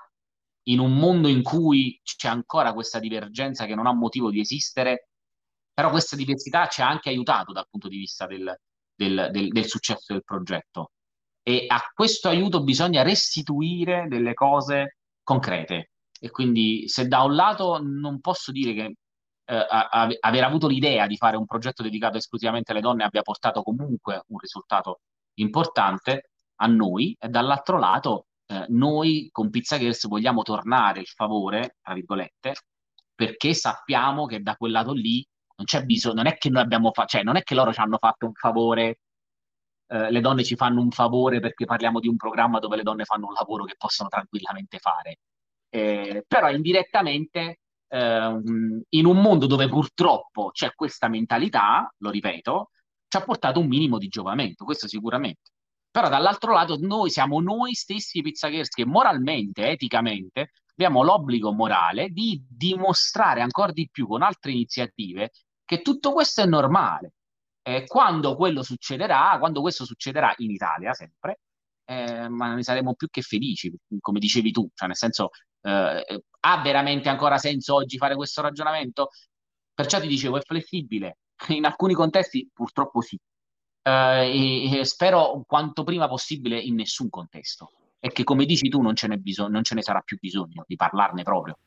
[0.64, 5.08] in un mondo in cui c'è ancora questa divergenza che non ha motivo di esistere,
[5.72, 8.54] però questa diversità ci ha anche aiutato dal punto di vista del,
[8.98, 10.90] del, del, del successo del progetto.
[11.42, 15.92] E a questo aiuto bisogna restituire delle cose concrete.
[16.20, 18.94] E quindi se da un lato non posso dire che
[19.44, 19.66] eh,
[20.20, 24.38] aver avuto l'idea di fare un progetto dedicato esclusivamente alle donne abbia portato comunque un
[24.38, 25.00] risultato
[25.34, 26.30] importante,
[26.60, 31.94] a noi e dall'altro lato eh, noi con Pizza Girls vogliamo tornare il favore, tra
[31.94, 32.54] virgolette,
[33.14, 35.24] perché sappiamo che da quel lato lì
[35.58, 37.80] non c'è bisogno, non è che noi abbiamo fatto, cioè non è che loro ci
[37.80, 39.00] hanno fatto un favore,
[39.88, 43.04] eh, le donne ci fanno un favore perché parliamo di un programma dove le donne
[43.04, 45.18] fanno un lavoro che possono tranquillamente fare.
[45.68, 48.40] Eh, però indirettamente eh,
[48.88, 52.70] in un mondo dove purtroppo c'è questa mentalità, lo ripeto,
[53.08, 55.50] ci ha portato un minimo di giovamento, questo sicuramente.
[55.90, 62.44] Però dall'altro lato noi siamo noi stessi pizzaghiers che moralmente, eticamente, abbiamo l'obbligo morale di
[62.48, 65.30] dimostrare ancora di più con altre iniziative
[65.68, 67.12] che tutto questo è normale.
[67.62, 71.40] Eh, quando quello succederà, quando questo succederà in Italia sempre,
[71.84, 75.28] eh, ma ne saremo più che felici, come dicevi tu, cioè nel senso,
[75.60, 79.10] eh, ha veramente ancora senso oggi fare questo ragionamento?
[79.74, 81.18] Perciò ti dicevo, è flessibile.
[81.48, 83.18] In alcuni contesti purtroppo sì,
[83.82, 87.72] eh, e, spero quanto prima possibile in nessun contesto.
[88.00, 90.76] E che come dici tu non ce, bisog- non ce ne sarà più bisogno di
[90.76, 91.58] parlarne proprio.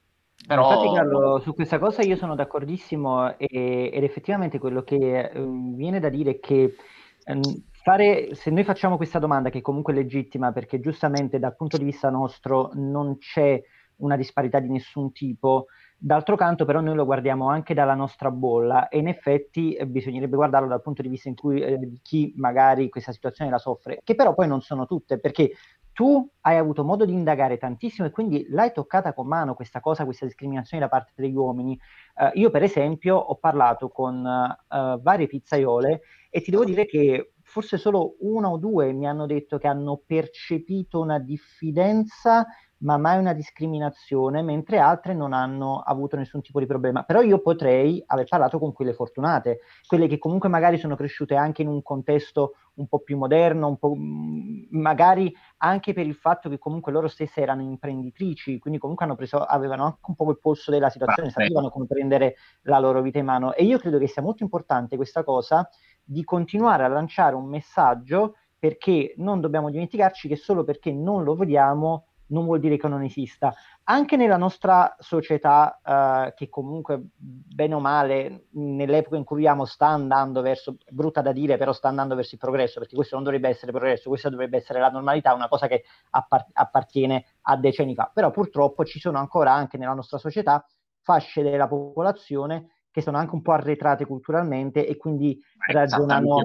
[0.48, 0.70] Però...
[0.70, 6.00] Infatti Carlo, su questa cosa io sono d'accordissimo e, ed effettivamente quello che eh, viene
[6.00, 6.76] da dire è che
[7.24, 7.40] eh,
[7.72, 11.84] fare, se noi facciamo questa domanda che comunque è legittima perché giustamente dal punto di
[11.84, 13.62] vista nostro non c'è
[13.98, 15.68] una disparità di nessun tipo,
[16.04, 20.36] D'altro canto, però, noi lo guardiamo anche dalla nostra bolla e in effetti eh, bisognerebbe
[20.36, 24.16] guardarlo dal punto di vista in cui eh, chi magari questa situazione la soffre, che
[24.16, 25.52] però poi non sono tutte, perché
[25.94, 30.06] tu hai avuto modo di indagare tantissimo e quindi l'hai toccata con mano questa cosa,
[30.06, 31.78] questa discriminazione da parte degli uomini.
[32.16, 37.34] Uh, io, per esempio, ho parlato con uh, varie pizzaiole e ti devo dire che
[37.44, 42.46] forse solo una o due mi hanno detto che hanno percepito una diffidenza
[42.82, 47.04] ma mai una discriminazione, mentre altre non hanno avuto nessun tipo di problema.
[47.04, 51.62] Però io potrei aver parlato con quelle fortunate, quelle che comunque magari sono cresciute anche
[51.62, 56.50] in un contesto un po' più moderno, un po', mm, magari anche per il fatto
[56.50, 60.72] che comunque loro stesse erano imprenditrici, quindi comunque preso, avevano anche un po' il polso
[60.72, 63.54] della situazione, ah, sapevano come prendere la loro vita in mano.
[63.54, 65.70] E io credo che sia molto importante questa cosa
[66.04, 71.36] di continuare a lanciare un messaggio perché non dobbiamo dimenticarci che solo perché non lo
[71.36, 73.54] vediamo non vuol dire che non esista.
[73.84, 79.88] Anche nella nostra società, uh, che comunque, bene o male, nell'epoca in cui viviamo, sta
[79.88, 83.50] andando verso, brutta da dire, però sta andando verso il progresso, perché questo non dovrebbe
[83.50, 88.10] essere progresso, questa dovrebbe essere la normalità, una cosa che appart- appartiene a decenni fa.
[88.14, 90.66] Però purtroppo ci sono ancora anche nella nostra società
[91.02, 96.40] fasce della popolazione che sono anche un po' arretrate culturalmente e quindi ragionano,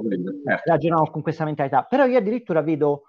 [0.45, 0.63] certo.
[0.65, 1.83] ragionano con questa mentalità.
[1.83, 3.03] Però io addirittura vedo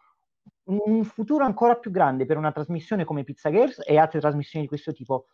[0.67, 4.69] un futuro ancora più grande per una trasmissione come Pizza Girls e altre trasmissioni di
[4.69, 5.27] questo tipo,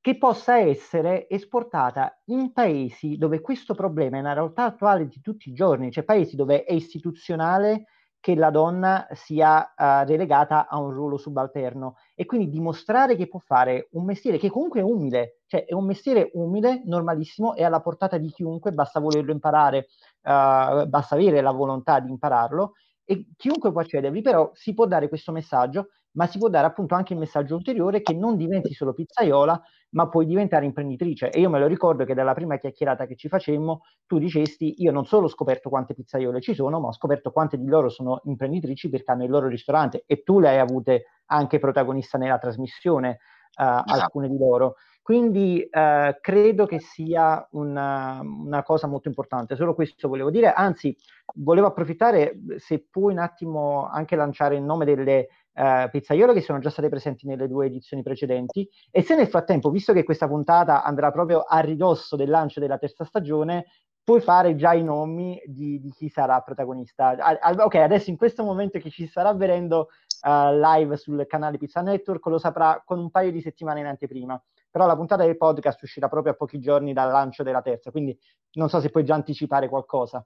[0.00, 5.48] che possa essere esportata in paesi dove questo problema è una realtà attuale di tutti
[5.48, 7.84] i giorni, cioè paesi dove è istituzionale
[8.18, 13.40] che la donna sia uh, relegata a un ruolo subalterno e quindi dimostrare che può
[13.40, 17.80] fare un mestiere che comunque è umile, cioè è un mestiere umile, normalissimo, è alla
[17.80, 19.88] portata di chiunque, basta volerlo imparare,
[20.22, 22.74] uh, basta avere la volontà di impararlo
[23.04, 26.94] e chiunque può accedervi, però si può dare questo messaggio, ma si può dare appunto
[26.94, 31.30] anche il messaggio ulteriore che non diventi solo pizzaiola, ma puoi diventare imprenditrice.
[31.30, 34.92] E io me lo ricordo che dalla prima chiacchierata che ci facemmo, tu dicesti, io
[34.92, 38.20] non solo ho scoperto quante pizzaiole ci sono, ma ho scoperto quante di loro sono
[38.24, 43.18] imprenditrici perché hanno il loro ristorante e tu le hai avute anche protagonista nella trasmissione,
[43.56, 44.74] uh, alcune di loro.
[45.02, 50.96] Quindi uh, credo che sia una, una cosa molto importante, solo questo volevo dire, anzi
[51.34, 56.58] volevo approfittare, se puoi un attimo anche lanciare il nome delle eh, pizzaiolo che sono
[56.60, 58.68] già state presenti nelle due edizioni precedenti.
[58.90, 62.78] E se nel frattempo, visto che questa puntata andrà proprio a ridosso del lancio della
[62.78, 63.66] terza stagione,
[64.04, 67.16] puoi fare già i nomi di, di chi sarà protagonista.
[67.18, 69.88] A, ok, adesso in questo momento chi ci starà vedendo
[70.26, 74.42] uh, live sul canale Pizza Network lo saprà con un paio di settimane in anteprima,
[74.72, 78.18] però la puntata del podcast uscirà proprio a pochi giorni dal lancio della terza, quindi
[78.52, 80.24] non so se puoi già anticipare qualcosa.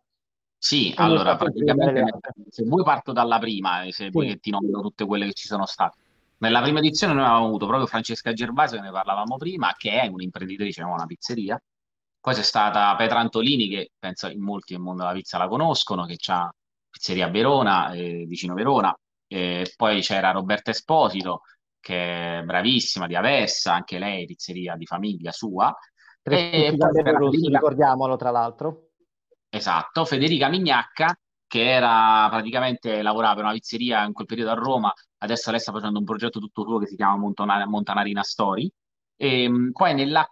[0.57, 2.05] Sì, allora praticamente
[2.49, 4.11] se vuoi parto dalla prima, se sì.
[4.11, 5.99] vuoi che ti nomino tutte quelle che ci sono state.
[6.39, 10.07] Nella prima edizione noi avevamo avuto proprio Francesca Gervasio, che ne parlavamo prima, che è
[10.07, 11.61] un'imprenditrice, una pizzeria.
[12.21, 16.05] Poi c'è stata Petra Antolini, che penso in molti nel mondo della pizza la conoscono,
[16.05, 16.53] che ha
[16.89, 18.97] pizzeria a Verona, eh, vicino Verona.
[19.27, 21.43] E poi c'era Roberta Esposito,
[21.81, 25.75] che è bravissima, di Avessa, anche lei pizzeria di famiglia sua.
[26.23, 28.89] E poi ricordiamolo tra l'altro.
[29.49, 31.17] Esatto, Federica Mignacca,
[31.47, 35.73] che era praticamente lavorava per una pizzeria in quel periodo a Roma, adesso lei sta
[35.73, 38.71] facendo un progetto tutto suo che si chiama Montana- Montanarina Story.
[39.17, 40.29] E ehm, poi nella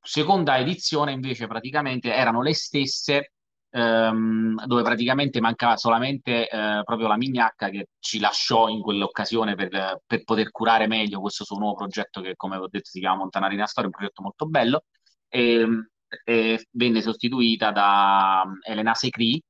[0.00, 3.32] seconda edizione invece praticamente erano le stesse
[3.72, 10.00] ehm, dove praticamente mancava solamente eh, proprio la Mignacca che ci lasciò in quell'occasione per,
[10.06, 13.66] per, poter curare meglio questo suo nuovo progetto che come ho detto si chiama Montanarina
[13.66, 14.84] Story, un progetto molto bello.
[15.28, 15.86] E, ehm,
[16.24, 19.42] e venne sostituita da mm, Elena Secri,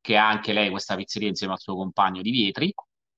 [0.00, 2.72] che ha anche lei questa pizzeria insieme al suo compagno di Vietri,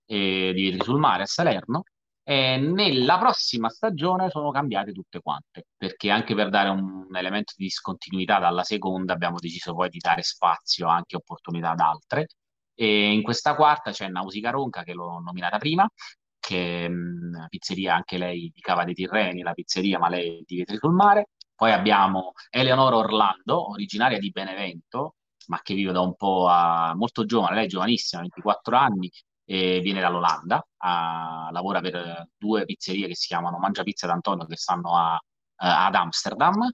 [0.07, 1.85] eh, di Vietri sul mare a Salerno.
[2.31, 7.65] E nella prossima stagione sono cambiate tutte quante, perché anche per dare un, elemento di
[7.65, 12.29] discontinuità dalla seconda abbiamo deciso poi di dare spazio anche opportunità ad altre.
[12.73, 15.91] E in questa quarta c'è Nausica Ronca, che l'ho nominata prima,
[16.39, 20.55] che è mm, pizzeria anche lei di Cava dei Tirreni, la pizzeria, ma lei di
[20.55, 21.31] Vietri sul mare.
[21.53, 25.17] Poi abbiamo Eleonora Orlando, originaria di Benevento,
[25.49, 29.11] ma che vive da un po' a, molto giovane, lei è giovanissima, 24 anni,
[29.51, 34.55] e viene dall'Olanda, a, lavora per due pizzerie che si chiamano Mangia Pizza d'Antonio che
[34.55, 35.21] stanno a,
[35.57, 36.71] ad Amsterdam.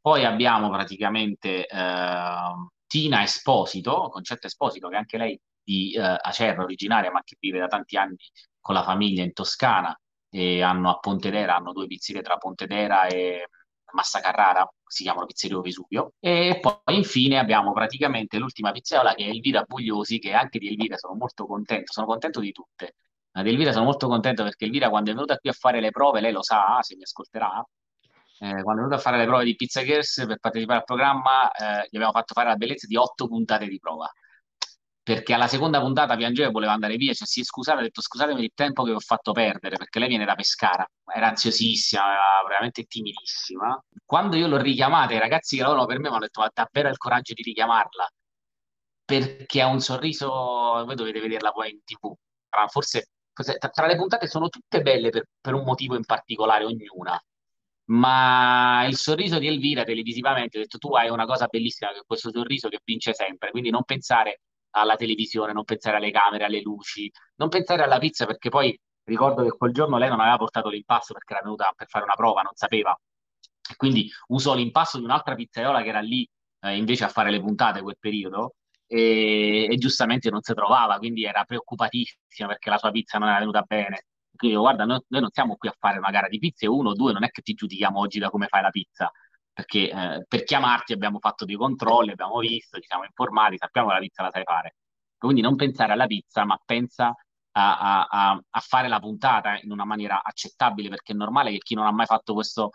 [0.00, 7.10] Poi abbiamo praticamente eh, Tina Esposito, Concetta Esposito, che anche lei di eh, Acerra originaria,
[7.10, 8.16] ma che vive da tanti anni
[8.60, 9.98] con la famiglia in Toscana
[10.30, 13.48] e hanno a Pontedera, hanno due pizzerie tra Pontedera e
[13.94, 16.12] Massa Carrara, si chiamano Pizzeria Vesuvio.
[16.20, 20.96] E poi infine abbiamo praticamente l'ultima pizzeria che è Elvira Bugliosi, che anche di Elvira
[20.96, 22.96] sono molto contento, sono contento di tutte.
[23.32, 25.90] Ma di Elvira sono molto contento perché Elvira quando è venuta qui a fare le
[25.90, 27.64] prove, lei lo sa, se mi ascolterà,
[28.40, 31.50] eh, quando è venuta a fare le prove di Pizza Girls per partecipare al programma,
[31.50, 34.10] eh, gli abbiamo fatto fare la bellezza di otto puntate di prova
[35.04, 38.00] perché alla seconda puntata piangeva e voleva andare via, cioè si è scusata, ha detto
[38.00, 42.22] scusatemi il tempo che ho fatto perdere, perché lei viene da Pescara, era ansiosissima, era
[42.48, 43.78] veramente timidissima.
[44.02, 46.88] Quando io l'ho richiamata, i ragazzi che lavorano per me mi hanno detto ma davvero
[46.88, 48.08] il coraggio di richiamarla,
[49.04, 52.10] perché ha un sorriso, voi dovete vederla poi in tv,
[52.68, 57.22] forse tra le puntate sono tutte belle per, per un motivo in particolare ognuna,
[57.90, 62.04] ma il sorriso di Elvira televisivamente, ho detto tu hai una cosa bellissima che è
[62.06, 64.40] questo sorriso che vince sempre, quindi non pensare
[64.74, 69.42] alla televisione, non pensare alle camere, alle luci, non pensare alla pizza perché poi ricordo
[69.42, 72.42] che quel giorno lei non aveva portato l'impasto perché era venuta per fare una prova,
[72.42, 72.98] non sapeva.
[73.76, 76.28] Quindi usò l'impasto di un'altra pizzaiola che era lì
[76.60, 78.54] eh, invece a fare le puntate quel periodo
[78.86, 83.38] e, e, giustamente non si trovava, quindi era preoccupatissima perché la sua pizza non era
[83.38, 84.06] venuta bene.
[84.36, 87.12] Quindi guarda, noi, noi non siamo qui a fare una gara di pizze, uno due,
[87.12, 89.10] non è che ti giudichiamo oggi da come fai la pizza,
[89.54, 93.94] perché eh, per chiamarti abbiamo fatto dei controlli, abbiamo visto, ci siamo informati, sappiamo che
[93.94, 94.74] la pizza la sai fare.
[95.16, 97.14] Quindi non pensare alla pizza, ma pensa
[97.52, 101.74] a, a, a fare la puntata in una maniera accettabile, perché è normale che chi
[101.74, 102.70] non ha mai fatto questo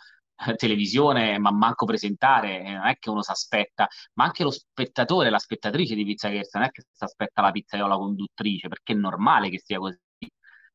[0.47, 4.51] eh, televisione, ma manco presentare, eh, non è che uno si aspetta, ma anche lo
[4.51, 8.93] spettatore, la spettatrice di Pizza Kerst non è che si aspetta la pizzaiola conduttrice, perché
[8.93, 9.97] è normale che sia così.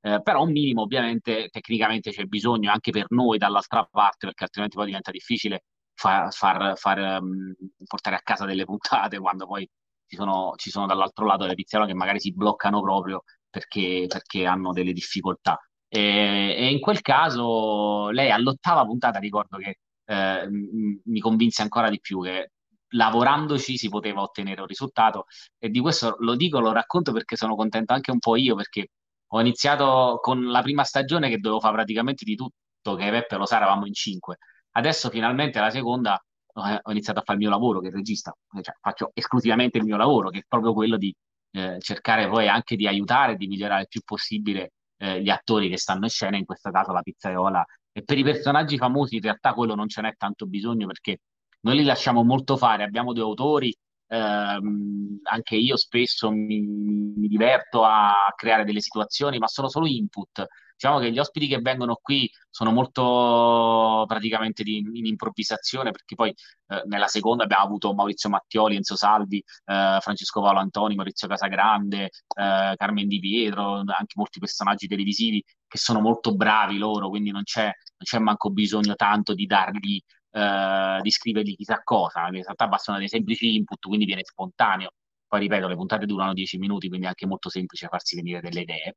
[0.00, 4.76] Eh, però un minimo ovviamente tecnicamente c'è bisogno anche per noi dall'altra parte perché altrimenti
[4.76, 5.64] poi diventa difficile
[5.95, 7.55] far, far, far um,
[7.86, 9.68] portare a casa delle puntate quando poi
[10.07, 14.47] ci sono, ci sono dall'altro lato le pizzerie che magari si bloccano proprio perché, perché
[14.47, 15.59] hanno delle difficoltà.
[15.88, 22.01] E, e, in quel caso lei all'ottava puntata ricordo che eh, mi convinse ancora di
[22.01, 22.51] più che
[22.95, 25.26] lavorandoci si poteva ottenere un risultato
[25.59, 28.88] e di questo lo dico, lo racconto perché sono contento anche un po' io perché
[29.28, 33.47] ho iniziato con la prima stagione che dovevo fare praticamente di tutto, che Peppe lo
[33.47, 34.38] sa, eravamo in cinque
[34.76, 38.74] Adesso finalmente la seconda eh, ho iniziato a fare il mio lavoro che regista, cioè,
[38.80, 41.14] faccio esclusivamente il mio lavoro, che è proprio quello di
[41.52, 45.78] eh, cercare poi anche di aiutare di migliorare il più possibile eh, gli attori che
[45.78, 47.64] stanno in scena, in questo caso la pizzaiola.
[47.92, 51.18] E per i personaggi famosi in realtà quello non ce n'è tanto bisogno perché
[51.60, 53.74] noi li lasciamo molto fare, abbiamo due autori
[54.08, 60.46] ehm, anche io spesso mi, mi diverto a creare delle situazioni, ma sono solo input.
[60.76, 66.30] Diciamo che gli ospiti che vengono qui sono molto praticamente di, in improvvisazione, perché poi
[66.30, 72.04] eh, nella seconda abbiamo avuto Maurizio Mattioli, Enzo Salvi, eh, Francesco Paolo Antoni, Maurizio Casagrande,
[72.04, 77.42] eh, Carmen Di Pietro, anche molti personaggi televisivi che sono molto bravi loro, quindi non
[77.44, 77.70] c'è,
[78.18, 80.00] manco bisogno tanto di dargli
[80.30, 84.90] eh, di scrivergli chissà cosa, in realtà bastano dei semplici input, quindi viene spontaneo.
[85.26, 88.60] Poi ripeto, le puntate durano 10 minuti, quindi è anche molto semplice farsi venire delle
[88.62, 88.94] idee.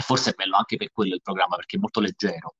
[0.00, 2.54] E forse è bello anche per quello il programma, perché è molto leggero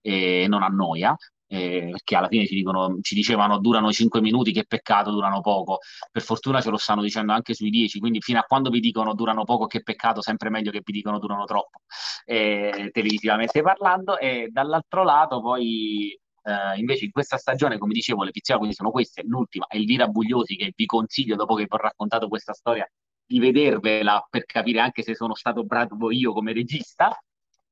[0.00, 1.14] e non annoia.
[1.48, 5.78] Eh, perché alla fine ci, dicono, ci dicevano durano 5 minuti, che peccato, durano poco.
[6.10, 9.14] Per fortuna ce lo stanno dicendo anche sui 10, quindi fino a quando vi dicono
[9.14, 11.80] durano poco, che peccato, sempre meglio che vi dicono durano troppo,
[12.24, 14.18] eh, televisivamente parlando.
[14.18, 19.24] E dall'altro lato poi Uh, invece in questa stagione, come dicevo, le pizziole sono queste,
[19.26, 22.88] l'ultima è Elvira Bugliosi che vi consiglio dopo che vi ho raccontato questa storia
[23.26, 27.18] di vedervela per capire anche se sono stato bravo io come regista.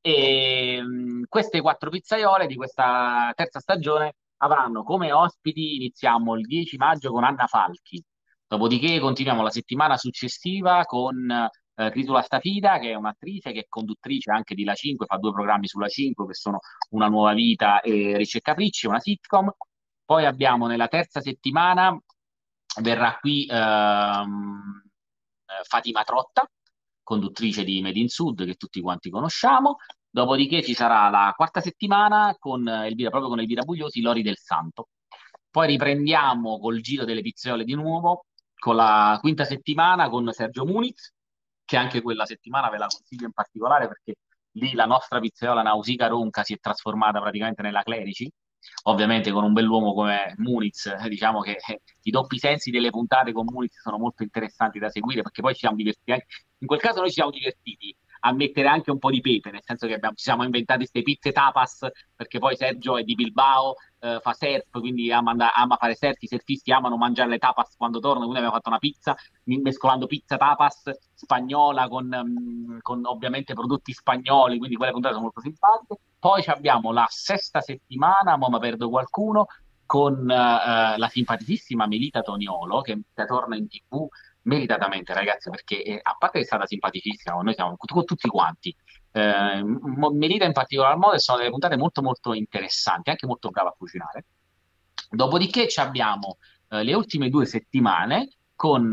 [0.00, 6.76] E um, queste quattro pizzaiole di questa terza stagione avranno come ospiti, iniziamo il 10
[6.76, 8.02] maggio con Anna Falchi,
[8.46, 11.30] dopodiché continuiamo la settimana successiva con
[11.76, 15.32] eh, Crisula Stafida, che è un'attrice che è conduttrice anche di La 5, fa due
[15.32, 16.58] programmi sulla 5 che sono
[16.90, 19.50] Una nuova vita e Ricci Capricci, una sitcom.
[20.04, 21.98] Poi abbiamo nella terza settimana,
[22.80, 24.83] verrà qui ehm, eh,
[25.64, 26.48] Fatima Trotta,
[27.02, 29.76] conduttrice di Made in Sud, che tutti quanti conosciamo.
[30.08, 34.88] Dopodiché ci sarà la quarta settimana con Elvira, proprio con Elvira Bugliosi, Lori del Santo.
[35.50, 41.12] Poi riprendiamo col giro delle pizzole di nuovo, con la quinta settimana con Sergio Muniz,
[41.64, 44.14] che anche quella settimana ve la consiglio in particolare perché
[44.52, 48.30] lì la nostra pizzaiola Nausicaa Ronca si è trasformata praticamente nella Clerici,
[48.84, 53.32] ovviamente con un bell'uomo come Muniz, eh, diciamo che eh, i doppi sensi delle puntate
[53.32, 56.26] con Muniz sono molto interessanti da seguire perché poi ci siamo divertiti, anche...
[56.58, 57.96] in quel caso noi ci siamo divertiti
[58.26, 61.02] a mettere anche un po' di pepe, nel senso che abbiamo, ci siamo inventati queste
[61.02, 61.86] pizze tapas,
[62.16, 63.74] perché poi Sergio è di Bilbao,
[64.04, 68.00] eh, fa surf, quindi ama, ama, fare surf, i surfisti amano mangiare le tapas quando
[68.00, 73.92] tornano, quindi abbiamo fatto una pizza, mescolando pizza tapas spagnola con, um, con ovviamente prodotti
[73.92, 75.96] spagnoli, quindi quelle puntate sono molto simpatiche.
[76.18, 79.46] Poi abbiamo la sesta settimana, ma perdo qualcuno,
[79.86, 84.06] con uh, la simpaticissima Melita Toniolo, che torna in tv
[84.42, 88.74] meritatamente, ragazzi, perché eh, a parte che è stata simpaticissima, noi siamo tutti quanti.
[89.16, 93.74] Eh, Melita in particolar modo sono delle puntate molto molto interessanti, anche molto brava a
[93.78, 94.24] cucinare.
[95.08, 96.38] Dopodiché abbiamo
[96.70, 98.90] eh, le ultime due settimane con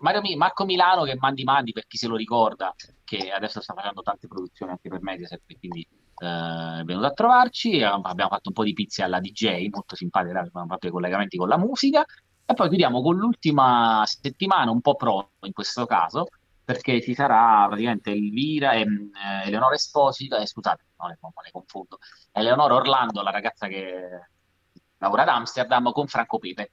[0.00, 2.74] Mario Mi- Marco Milano che mandi mandi per chi se lo ricorda,
[3.04, 5.86] che adesso sta facendo tante produzioni anche per Mediaset, quindi
[6.16, 7.82] uh, è venuto a trovarci.
[7.82, 11.48] Abbiamo fatto un po' di pizze alla DJ, molto simpatica, abbiamo fatto i collegamenti con
[11.48, 12.04] la musica.
[12.46, 16.26] E poi chiudiamo con l'ultima settimana, un po' pro in questo caso,
[16.64, 21.98] perché ci sarà praticamente Elvira e eh, Eleonora Esposito, eh, scusate, no, le, le confondo,
[22.32, 24.28] Eleonora Orlando, la ragazza che
[24.98, 26.72] lavora ad Amsterdam, con Franco Pepe.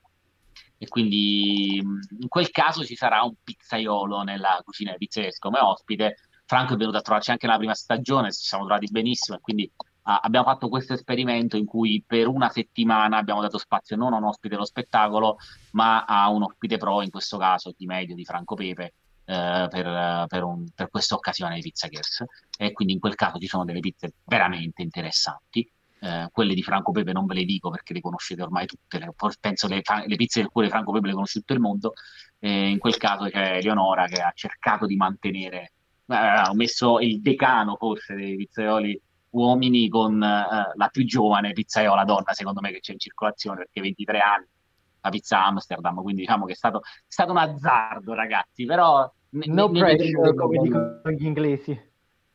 [0.77, 6.15] E quindi in quel caso ci sarà un pizzaiolo nella cucina di pizzeria come ospite.
[6.45, 9.71] Franco è venuto a trovarci anche nella prima stagione, ci siamo trovati benissimo e quindi
[10.03, 14.17] ah, abbiamo fatto questo esperimento in cui per una settimana abbiamo dato spazio non a
[14.17, 15.37] un ospite dello spettacolo,
[15.71, 18.93] ma a un ospite pro, in questo caso di medio di Franco Pepe,
[19.31, 22.25] eh, per, per, un, per questa occasione di Pizza Girls.
[22.57, 25.69] E quindi in quel caso ci sono delle pizze veramente interessanti.
[26.03, 29.13] Eh, quelle di Franco Pepe non ve le dico perché le conoscete ormai tutte, le,
[29.39, 31.93] penso le, le pizze del cuore di Franco Pepe le conosce tutto il mondo.
[32.39, 35.61] Eh, in quel caso c'è Eleonora che ha cercato di mantenere,
[36.07, 42.03] eh, ha messo il decano forse dei pizzaioli uomini con eh, la più giovane pizzaiola
[42.03, 44.47] donna, secondo me, che c'è in circolazione, perché 23 anni,
[44.99, 49.09] la pizza Amsterdam, quindi diciamo che è stato, è stato un azzardo, ragazzi, però...
[49.31, 51.89] Ne, no ne pressure, come dicono gli inglesi.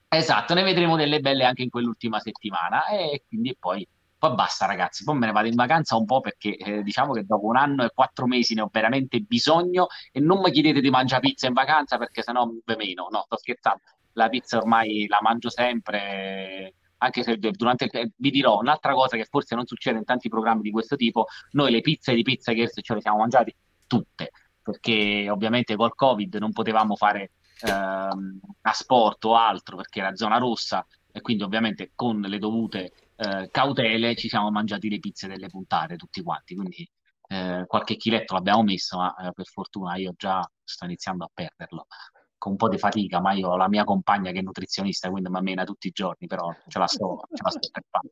[0.09, 2.87] Esatto, ne vedremo delle belle anche in quell'ultima settimana.
[2.87, 3.87] E quindi poi,
[4.19, 7.25] poi basta ragazzi, poi me ne vado in vacanza un po' perché eh, diciamo che
[7.25, 10.91] dopo un anno e quattro mesi ne ho veramente bisogno e non mi chiedete di
[10.91, 13.81] mangiare pizza in vacanza perché sennò ve meno, no, sto scherzando,
[14.13, 19.27] la pizza ormai la mangio sempre anche se durante il, vi dirò un'altra cosa che
[19.29, 22.79] forse non succede in tanti programmi di questo tipo, noi le pizze di Pizza Girls
[22.81, 24.31] ce le siamo mangiate tutte,
[24.67, 28.41] perché ovviamente col Covid non potevamo fare ehm,
[28.73, 34.17] sport o altro perché era zona rossa e quindi ovviamente con le dovute eh, cautele
[34.17, 36.91] ci siamo mangiati le pizze delle puntate tutti quanti, quindi
[37.29, 41.87] eh, qualche chiletto l'abbiamo messo, ma eh, per fortuna io già sto iniziando a perderlo
[42.37, 45.31] con un po' di fatica, ma io ho la mia compagna che è nutrizionista, quindi
[45.31, 48.09] mi ammena tutti i giorni, però ce la sto, ce la sto per fare.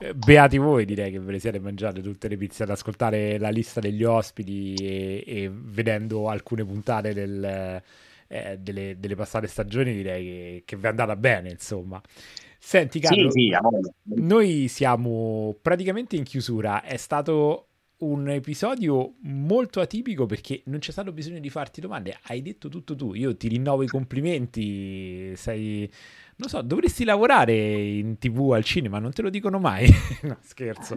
[0.00, 3.50] Eh, beati voi, direi che ve le siete mangiate tutte le pizze ad ascoltare la
[3.50, 7.82] lista degli ospiti e, e vedendo alcune puntate del,
[8.28, 12.00] eh, delle, delle, passate stagioni, direi che, che vi è andata bene, insomma.
[12.60, 16.82] Senti, Carlo, sì, sì, noi siamo praticamente in chiusura.
[16.82, 17.67] È stato
[17.98, 22.16] un episodio molto atipico perché non c'è stato bisogno di farti domande.
[22.24, 23.14] Hai detto tutto tu.
[23.14, 25.34] Io ti rinnovo i complimenti.
[25.36, 25.90] Sei
[26.38, 29.88] non so, dovresti lavorare in tv al cinema, non te lo dicono mai.
[30.22, 30.94] no, scherzo.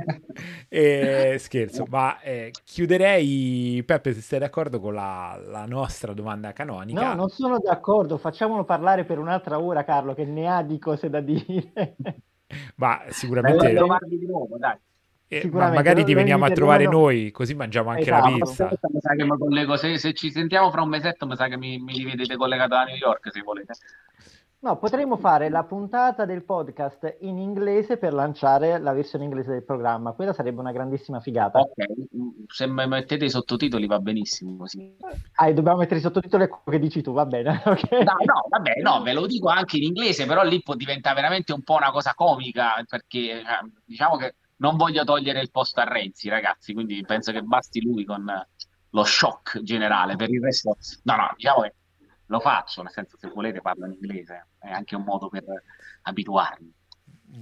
[0.70, 7.08] eh, scherzo, ma eh, chiuderei, Peppe, se sei d'accordo con la, la, nostra domanda canonica.
[7.08, 11.10] No, non sono d'accordo, facciamolo parlare per un'altra ora, Carlo, che ne ha di cose
[11.10, 11.96] da dire.
[12.76, 13.68] ma sicuramente...
[13.68, 14.78] di nuovo, dai.
[15.26, 18.28] Eh, ma magari ti veniamo a trovare noi, così mangiamo anche esatto.
[18.28, 18.70] la pizza.
[19.38, 22.74] Collego, se, se, ci sentiamo fra un mesetto, mi sa che mi, mi rivedete collegato
[22.74, 23.72] a New York se volete.
[24.64, 29.62] No, potremmo fare la puntata del podcast in inglese per lanciare la versione inglese del
[29.62, 30.12] programma.
[30.12, 31.58] Quella sarebbe una grandissima figata.
[31.58, 31.84] Ok,
[32.46, 34.96] se mettete i sottotitoli va benissimo così.
[35.34, 37.60] Ah, dobbiamo mettere i sottotitoli che dici tu, va bene.
[37.74, 38.04] Okay.
[38.04, 41.52] No, no, vabbè, no, ve lo dico anche in inglese, però lì può diventare veramente
[41.52, 43.44] un po' una cosa comica, perché eh,
[43.84, 48.04] diciamo che non voglio togliere il posto a Renzi, ragazzi, quindi penso che basti lui
[48.06, 48.24] con
[48.90, 50.16] lo shock generale.
[50.16, 51.74] Per il resto, no, no, diciamo che
[52.26, 55.44] lo faccio, nel senso se volete parlo in inglese, è anche un modo per
[56.02, 56.72] abituarmi.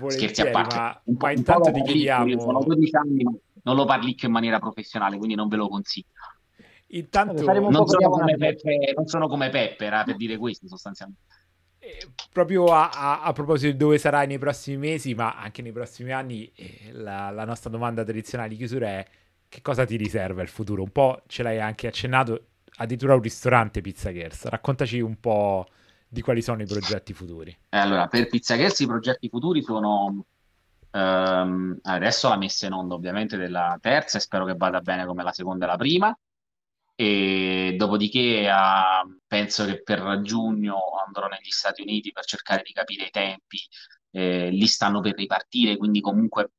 [0.08, 0.76] Scherzi a parte.
[0.76, 2.40] Ma, un po', ma intanto ti chiediamo...
[2.40, 6.08] Sono 12 anni, ma non lo parlicchio in maniera professionale, quindi non ve lo consiglio.
[6.88, 11.22] Intanto non sono, come Peppe, non sono come Peppe, era per dire questo sostanzialmente.
[12.32, 16.12] Proprio a, a, a, proposito di dove sarai nei prossimi mesi, ma anche nei prossimi
[16.12, 19.06] anni, eh, la, la, nostra domanda tradizionale di chiusura è
[19.48, 20.82] che cosa ti riserva il futuro?
[20.82, 24.44] Un po' ce l'hai anche accennato, addirittura un ristorante Pizza Girls.
[24.44, 25.66] Raccontaci un po'
[26.08, 27.56] di quali sono i progetti futuri.
[27.68, 30.24] Eh, allora, per Pizza Girls i progetti futuri sono
[30.90, 35.22] ehm, adesso la messa in onda ovviamente della terza e spero che vada bene come
[35.22, 36.18] la seconda e la prima.
[36.94, 43.06] E dopodiché uh, penso che per giugno andrò negli Stati Uniti per cercare di capire
[43.06, 43.58] i tempi.
[44.10, 46.50] Eh, lì stanno per ripartire, quindi comunque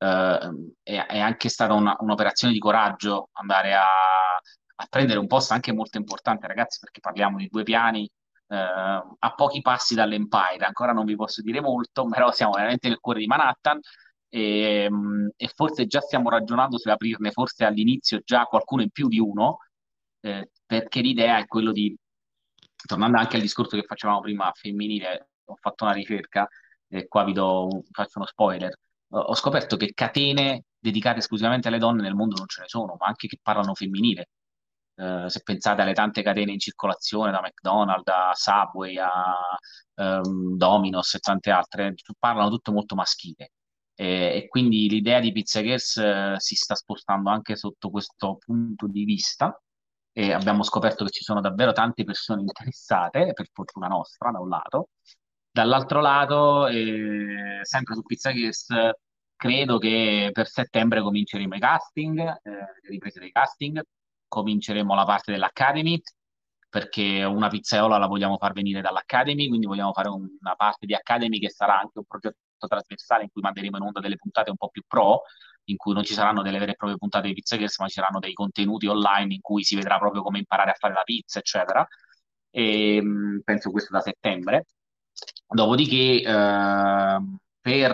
[0.00, 5.54] Uh, è, è, anche stata una, un'operazione di coraggio andare a, a prendere un posto
[5.54, 8.08] anche molto importante, ragazzi, perché parliamo di due piani
[8.48, 10.64] eh, a pochi passi dall'Empire.
[10.64, 13.80] Ancora non vi posso dire molto, però siamo veramente nel cuore di Manhattan.
[14.30, 19.08] E, mm, e forse già stiamo ragionando su aprirne forse all'inizio già qualcuno in più
[19.08, 19.58] di uno,
[20.20, 21.96] eh, perché l'idea è quello di,
[22.86, 26.46] tornando anche al discorso che facevamo prima femminile, ho fatto una ricerca
[26.88, 28.72] e qua vi do, faccio uno spoiler,
[29.10, 33.06] ho scoperto che catene dedicate esclusivamente alle donne nel mondo non ce ne sono, ma
[33.06, 34.28] anche che parlano femminile.
[34.94, 39.36] Eh, se pensate alle tante catene in circolazione, da McDonald's a Subway a
[39.94, 43.52] um, Domino's e tante altre, parlano tutte molto maschile.
[43.94, 44.06] E,
[44.44, 49.04] e quindi l'idea di Pizza Girls uh, si sta spostando anche sotto questo punto di
[49.04, 49.60] vista
[50.18, 54.48] e abbiamo scoperto che ci sono davvero tante persone interessate, per fortuna nostra, da un
[54.48, 54.88] lato.
[55.48, 58.66] Dall'altro lato, eh, sempre su Pizza Girls,
[59.36, 63.80] credo che per settembre cominceremo i casting, eh, le riprese dei casting,
[64.26, 66.02] cominceremo la parte dell'Academy
[66.68, 71.38] perché una pizzaiola la vogliamo far venire dall'Academy, quindi vogliamo fare una parte di Academy
[71.38, 74.68] che sarà anche un progetto trasversale in cui manderemo in onda delle puntate un po'
[74.68, 75.22] più pro,
[75.70, 77.94] in cui non ci saranno delle vere e proprie puntate di Pizza Girls, ma ci
[77.94, 81.38] saranno dei contenuti online in cui si vedrà proprio come imparare a fare la pizza,
[81.38, 81.86] eccetera.
[82.50, 84.66] E mm, penso questo da settembre.
[85.46, 87.18] Dopodiché, eh,
[87.60, 87.92] per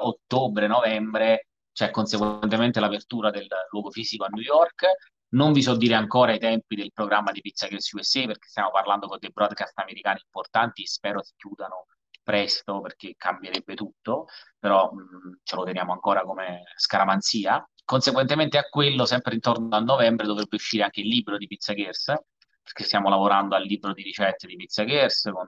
[0.00, 4.86] ottobre-novembre c'è conseguentemente l'apertura del luogo fisico a New York
[5.34, 8.70] non vi so dire ancora i tempi del programma di Pizza Girls USA perché stiamo
[8.70, 11.86] parlando con dei broadcast americani importanti spero si chiudano
[12.24, 14.26] presto perché cambierebbe tutto,
[14.58, 17.64] però mh, ce lo teniamo ancora come scaramanzia.
[17.84, 22.12] Conseguentemente a quello, sempre intorno a novembre, dovrebbe uscire anche il libro di Pizza Girls,
[22.62, 25.46] perché stiamo lavorando al libro di ricette di Pizza Girls, con,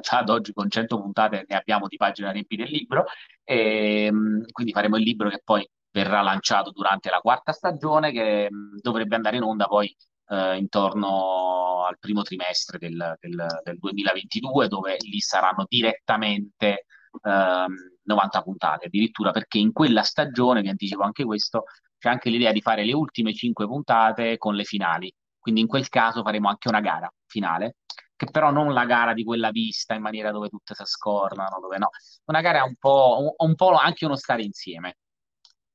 [0.00, 3.06] già ad oggi con 100 puntate ne abbiamo di pagine riempite il libro,
[3.44, 8.48] e mh, quindi faremo il libro che poi verrà lanciato durante la quarta stagione che
[8.50, 9.94] mh, dovrebbe andare in onda poi
[10.30, 16.86] eh, intorno al primo trimestre del, del, del, 2022 dove lì saranno direttamente
[17.22, 17.64] eh,
[18.02, 21.64] 90 puntate addirittura perché in quella stagione, vi anticipo anche questo,
[21.98, 25.12] c'è anche l'idea di fare le ultime 5 puntate con le finali.
[25.38, 27.76] Quindi in quel caso faremo anche una gara finale
[28.14, 31.78] che però non la gara di quella vista in maniera dove tutte si scornano, dove
[31.78, 31.88] no,
[32.26, 34.98] una gara un po', un, un po' anche uno stare insieme.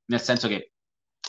[0.05, 0.73] Nel senso che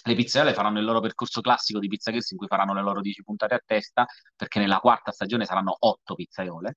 [0.07, 3.01] le pizzaiole faranno il loro percorso classico di Pizza Girls in cui faranno le loro
[3.01, 4.07] 10 puntate a testa,
[4.37, 6.77] perché nella quarta stagione saranno 8 pizzaiole,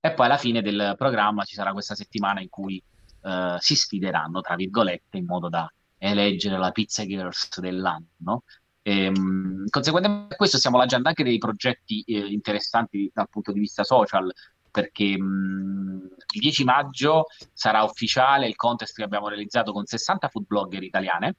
[0.00, 2.82] e poi alla fine del programma ci sarà questa settimana in cui
[3.22, 8.42] eh, si sfideranno, tra virgolette, in modo da eleggere la Pizza Girls dell'anno.
[8.82, 13.60] E, ehm, conseguentemente a questo stiamo lanciando anche dei progetti eh, interessanti dal punto di
[13.60, 14.30] vista social,
[14.70, 20.46] perché mh, il 10 maggio sarà ufficiale il contest che abbiamo realizzato con 60 food
[20.46, 21.36] blogger italiane,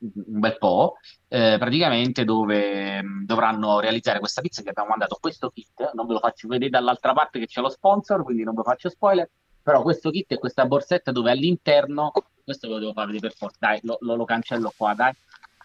[0.00, 0.96] un bel po',
[1.28, 6.14] eh, praticamente dove mh, dovranno realizzare questa pizza che abbiamo mandato questo kit, non ve
[6.14, 9.28] lo faccio vedere dall'altra parte che c'è lo sponsor, quindi non ve lo faccio spoiler,
[9.62, 12.12] però questo kit è questa borsetta dove all'interno,
[12.42, 15.12] questo ve lo devo far vedere per forza, dai, lo, lo, lo cancello qua, dai.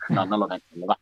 [0.09, 0.99] No, non lo cancello, va.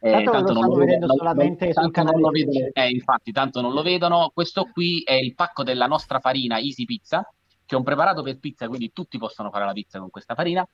[0.00, 2.20] Eh, tanto, non lo vedendo vedono, solamente sul canale.
[2.20, 4.30] Non vedono, eh, infatti, tanto non lo vedono.
[4.32, 7.28] Questo qui è il pacco della nostra farina Easy Pizza,
[7.66, 10.66] che è un preparato per pizza, quindi tutti possono fare la pizza con questa farina.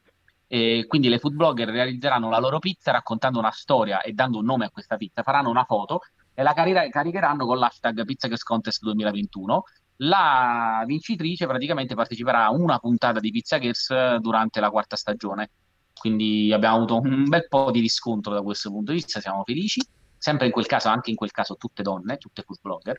[0.55, 4.45] E quindi le food blogger realizzeranno la loro pizza raccontando una storia e dando un
[4.45, 6.03] nome a questa pizza, faranno una foto
[6.33, 9.65] e la cari- caricheranno con l'hashtag Pizza Contest 2021.
[9.97, 15.51] La vincitrice praticamente parteciperà a una puntata di Pizza Girls durante la quarta stagione
[15.95, 19.81] quindi abbiamo avuto un bel po' di riscontro da questo punto di vista, siamo felici.
[20.19, 22.97] Sempre in quel caso, anche in quel caso, tutte donne, tutte food blogger.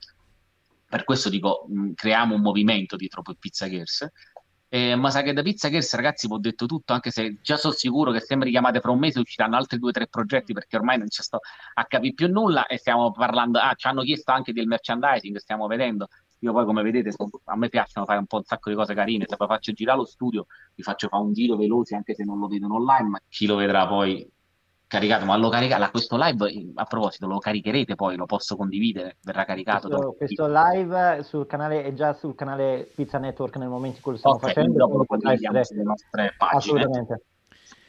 [0.88, 4.07] Per questo dico, creiamo un movimento dietro Pizza Girls.
[4.76, 7.73] Eh, ma sa che da Pizza Girls, ragazzi, ho detto tutto, anche se già sono
[7.73, 10.76] sicuro che se mi richiamate fra un mese usciranno altri due o tre progetti, perché
[10.76, 11.39] ormai non ci sto
[11.76, 15.68] a capire più nulla e stiamo parlando, ah, ci hanno chiesto anche del merchandising, stiamo
[15.68, 17.15] vedendo io poi, come vedete,
[17.45, 19.26] a me piacciono fare un po' un sacco di cose carine.
[19.26, 20.45] Se poi faccio girare lo studio,
[20.76, 23.56] vi faccio fare un giro veloce, anche se non lo vedono online, ma chi lo
[23.56, 24.30] vedrà poi
[24.95, 25.26] caricato.
[25.26, 29.88] Ma lo carica, questo live, a proposito, lo caricherete poi, lo posso condividere, verrà caricato.
[29.88, 34.11] Questo, questo live sul canale è già sul canale Pizza Network nel momento in cui
[34.13, 34.77] lo stiamo okay, facendo.
[34.77, 36.57] Dopo lo condividiamo sulle nostre pagine.
[36.57, 37.23] Assolutamente.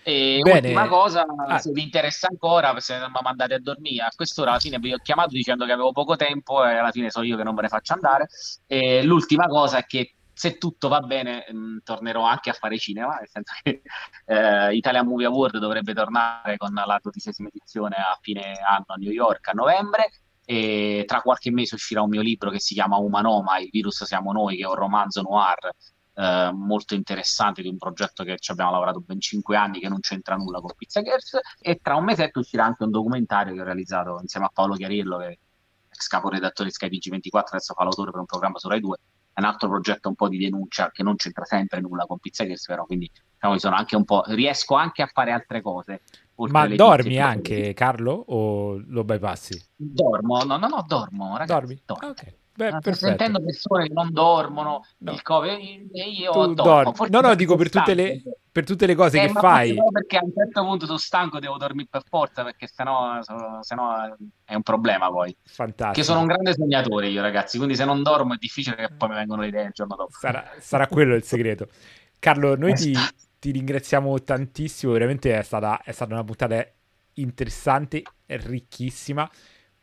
[0.09, 0.69] E Bene.
[0.69, 1.59] ultima cosa, ah.
[1.59, 4.93] se vi interessa ancora, se non mi mandate a dormire, a quest'ora alla fine vi
[4.93, 7.63] ho chiamato dicendo che avevo poco tempo e alla fine so io che non me
[7.63, 8.29] ne faccio andare.
[8.69, 12.77] E l'ultima cosa è che se tutto va bene mh, mm, tornerò anche a fare
[12.77, 13.81] cinema, nel senso che
[14.27, 19.11] eh, Italian Movie Award dovrebbe tornare con la dodicesima edizione a fine anno a New
[19.11, 20.11] York a novembre
[20.45, 24.33] e tra qualche mese uscirà un mio libro che si chiama Umanoma, il virus siamo
[24.33, 25.71] noi, che è un romanzo noir
[26.13, 30.01] eh, molto interessante di un progetto che ci abbiamo lavorato ben 5 anni che non
[30.01, 33.65] c'entra nulla con Pizza Girls e tra un mesetto uscirà anche un documentario che ho
[33.65, 35.39] realizzato insieme a Paolo Chiarillo che è
[35.89, 38.99] ex caporedattore di Sky TG24 adesso fa l'autore per un programma su Rai 2
[39.37, 42.45] è un altro progetto un po' di denuncia che non c'entra sempre nulla con Pizza
[42.45, 46.01] Girls però quindi diciamo, sono anche un po' riesco anche a fare altre cose
[46.37, 49.69] ma dormi anche, Carlo, o lo bypassi?
[49.75, 51.53] Dormo, no, no, no, dormo, ragazzi.
[51.53, 51.83] Dormi?
[51.85, 52.11] Dormo.
[52.11, 52.37] Okay.
[52.57, 55.13] Beh, ah, sentendo persone che non dormono, no.
[55.13, 56.95] il COVID, e io tu dormo.
[57.11, 59.77] No, no, dico per tutte, le, per tutte, le, cose eh, che fai.
[59.93, 63.21] Perché a un certo punto sono stanco, devo dormire per forza, perché sennò,
[63.61, 65.37] sennò è un problema poi.
[65.45, 65.93] Fantastico.
[65.93, 69.11] Che sono un grande sognatore io, ragazzi, quindi se non dormo è difficile che poi
[69.11, 70.13] mi vengono le idee il giorno dopo.
[70.19, 71.69] Sarà, sarà quello il segreto.
[72.19, 72.97] Carlo, noi ti,
[73.39, 76.67] ti, ringraziamo tantissimo, veramente è stata, è stata una puntata
[77.13, 79.31] interessante, ricchissima.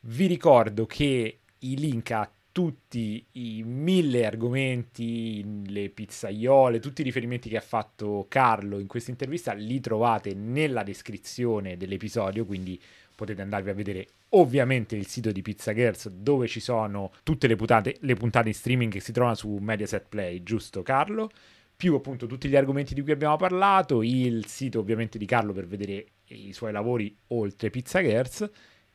[0.06, 7.50] Vi ricordo che i link a tutti i mille argomenti, le pizzaiole, tutti i riferimenti
[7.50, 12.80] che ha fatto Carlo in questa intervista li trovate nella descrizione dell'episodio, quindi
[13.16, 17.56] potete andarvi a vedere ovviamente il sito di Pizza Girls dove ci sono tutte le
[17.56, 21.32] puntate, le puntate in streaming che si trovano su Mediaset Play, giusto Carlo?
[21.76, 25.66] Più appunto tutti gli argomenti di cui abbiamo parlato, il sito ovviamente di Carlo per
[25.66, 28.48] vedere i suoi lavori oltre Pizza Girls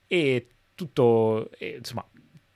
[0.07, 2.09] e tutto, eh, insomma,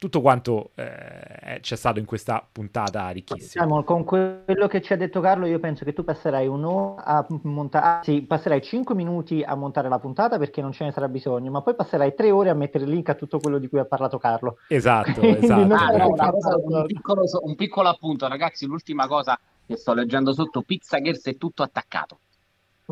[0.02, 3.62] tutto quanto eh, c'è stato in questa puntata ricchissima.
[3.62, 7.26] Simon, con quello che ci ha detto Carlo, io penso che tu passerai un'ora a
[7.42, 11.52] montare, anzi, passerai 5 minuti a montare la puntata perché non ce ne sarà bisogno,
[11.52, 13.84] ma poi passerai 3 ore a mettere il link a tutto quello di cui ha
[13.84, 14.56] parlato Carlo.
[14.66, 15.72] Esatto, esatto.
[15.72, 20.62] Ah, no, cosa, un, piccolo, un, piccolo, appunto, ragazzi, l'ultima cosa che sto leggendo sotto,
[20.62, 22.18] Pizza Girls è tutto attaccato.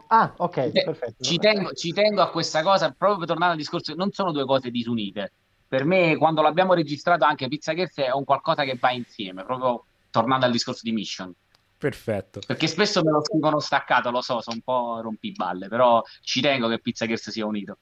[0.06, 1.24] Ah, ok, perfetto.
[1.24, 4.44] Ci tengo, ci tengo a questa cosa, proprio per tornare al discorso, non sono due
[4.44, 5.32] cose disunite
[5.70, 9.84] per me quando l'abbiamo registrato anche Pizza Girls è un qualcosa che va insieme, proprio
[10.10, 11.32] tornando al discorso di Mission.
[11.78, 12.40] Perfetto.
[12.44, 16.66] Perché spesso me lo scrivono staccato, lo so, sono un po' rompiballe, però ci tengo
[16.66, 17.78] che Pizza Girls sia unito.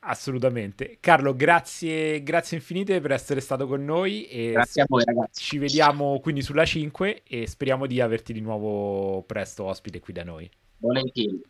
[0.00, 0.98] Assolutamente.
[1.00, 4.26] Carlo, grazie, grazie infinite per essere stato con noi.
[4.26, 5.42] E grazie a voi, ragazzi.
[5.42, 10.24] Ci vediamo quindi sulla 5 e speriamo di averti di nuovo presto ospite qui da
[10.24, 10.50] noi.
[10.76, 11.40] Volentieri.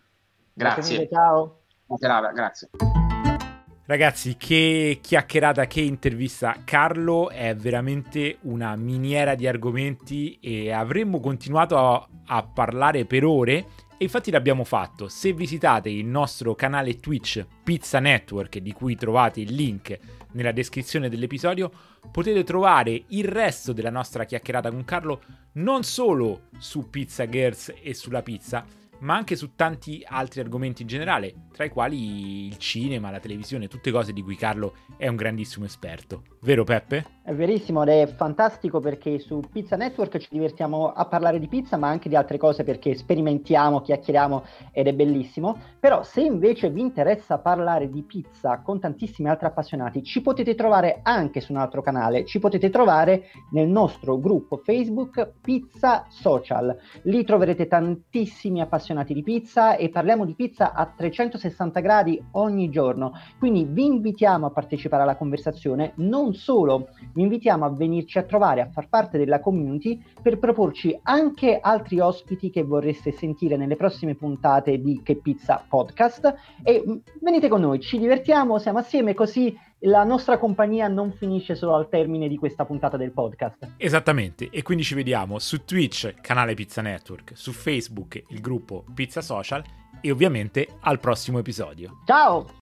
[0.53, 1.09] Grazie.
[1.11, 1.63] Ciao.
[1.85, 2.71] Buona grazie.
[3.87, 6.57] Ragazzi, che chiacchierata, che intervista.
[6.65, 13.67] Carlo è veramente una miniera di argomenti e avremmo continuato a, a parlare per ore
[13.97, 15.09] E infatti l'abbiamo fatto.
[15.09, 19.99] Se visitate il nostro canale Twitch Pizza Network, di cui trovate il link
[20.33, 21.71] nella descrizione dell'episodio,
[22.11, 27.95] potete trovare il resto della nostra chiacchierata con Carlo non solo su Pizza Girls e
[27.95, 28.65] sulla pizza,
[29.05, 33.69] ma anche su tanti altri argomenti in generale, tra i quali il cinema, la televisione,
[33.69, 36.34] tutte cose di cui Carlo è un grandissimo esperto.
[36.45, 37.15] Vero Peppe?
[37.27, 41.79] È verissimo ed è fantastico perché su Pizza Network ci divertiamo a parlare di pizza
[41.79, 45.59] ma anche di altre cose perché sperimentiamo, chiacchieriamo ed è bellissimo.
[45.81, 51.01] Però se invece vi interessa parlare di pizza con tantissimi altri appassionati ci potete trovare
[51.03, 56.77] anche su un altro canale, ci potete trovare nel nostro gruppo Facebook Pizza Social.
[57.05, 63.13] Lì troverete tantissimi appassionati di pizza e parliamo di pizza a 360 gradi ogni giorno.
[63.39, 68.61] Quindi vi invitiamo a partecipare alla conversazione non solo vi invitiamo a venirci a trovare,
[68.61, 74.15] a far parte della community per proporci anche altri ospiti che vorreste sentire nelle prossime
[74.15, 79.57] puntate di Che Pizza Podcast e mm, venite con noi, ci divertiamo, siamo assieme così
[79.85, 83.75] la nostra compagnia non finisce solo al termine di questa puntata del podcast.
[83.77, 89.21] Esattamente, e quindi ci vediamo su Twitch, canale Pizza Network, su Facebook, il gruppo Pizza
[89.21, 89.63] Social
[90.01, 92.01] e ovviamente al prossimo episodio.
[92.07, 92.64] Ciao!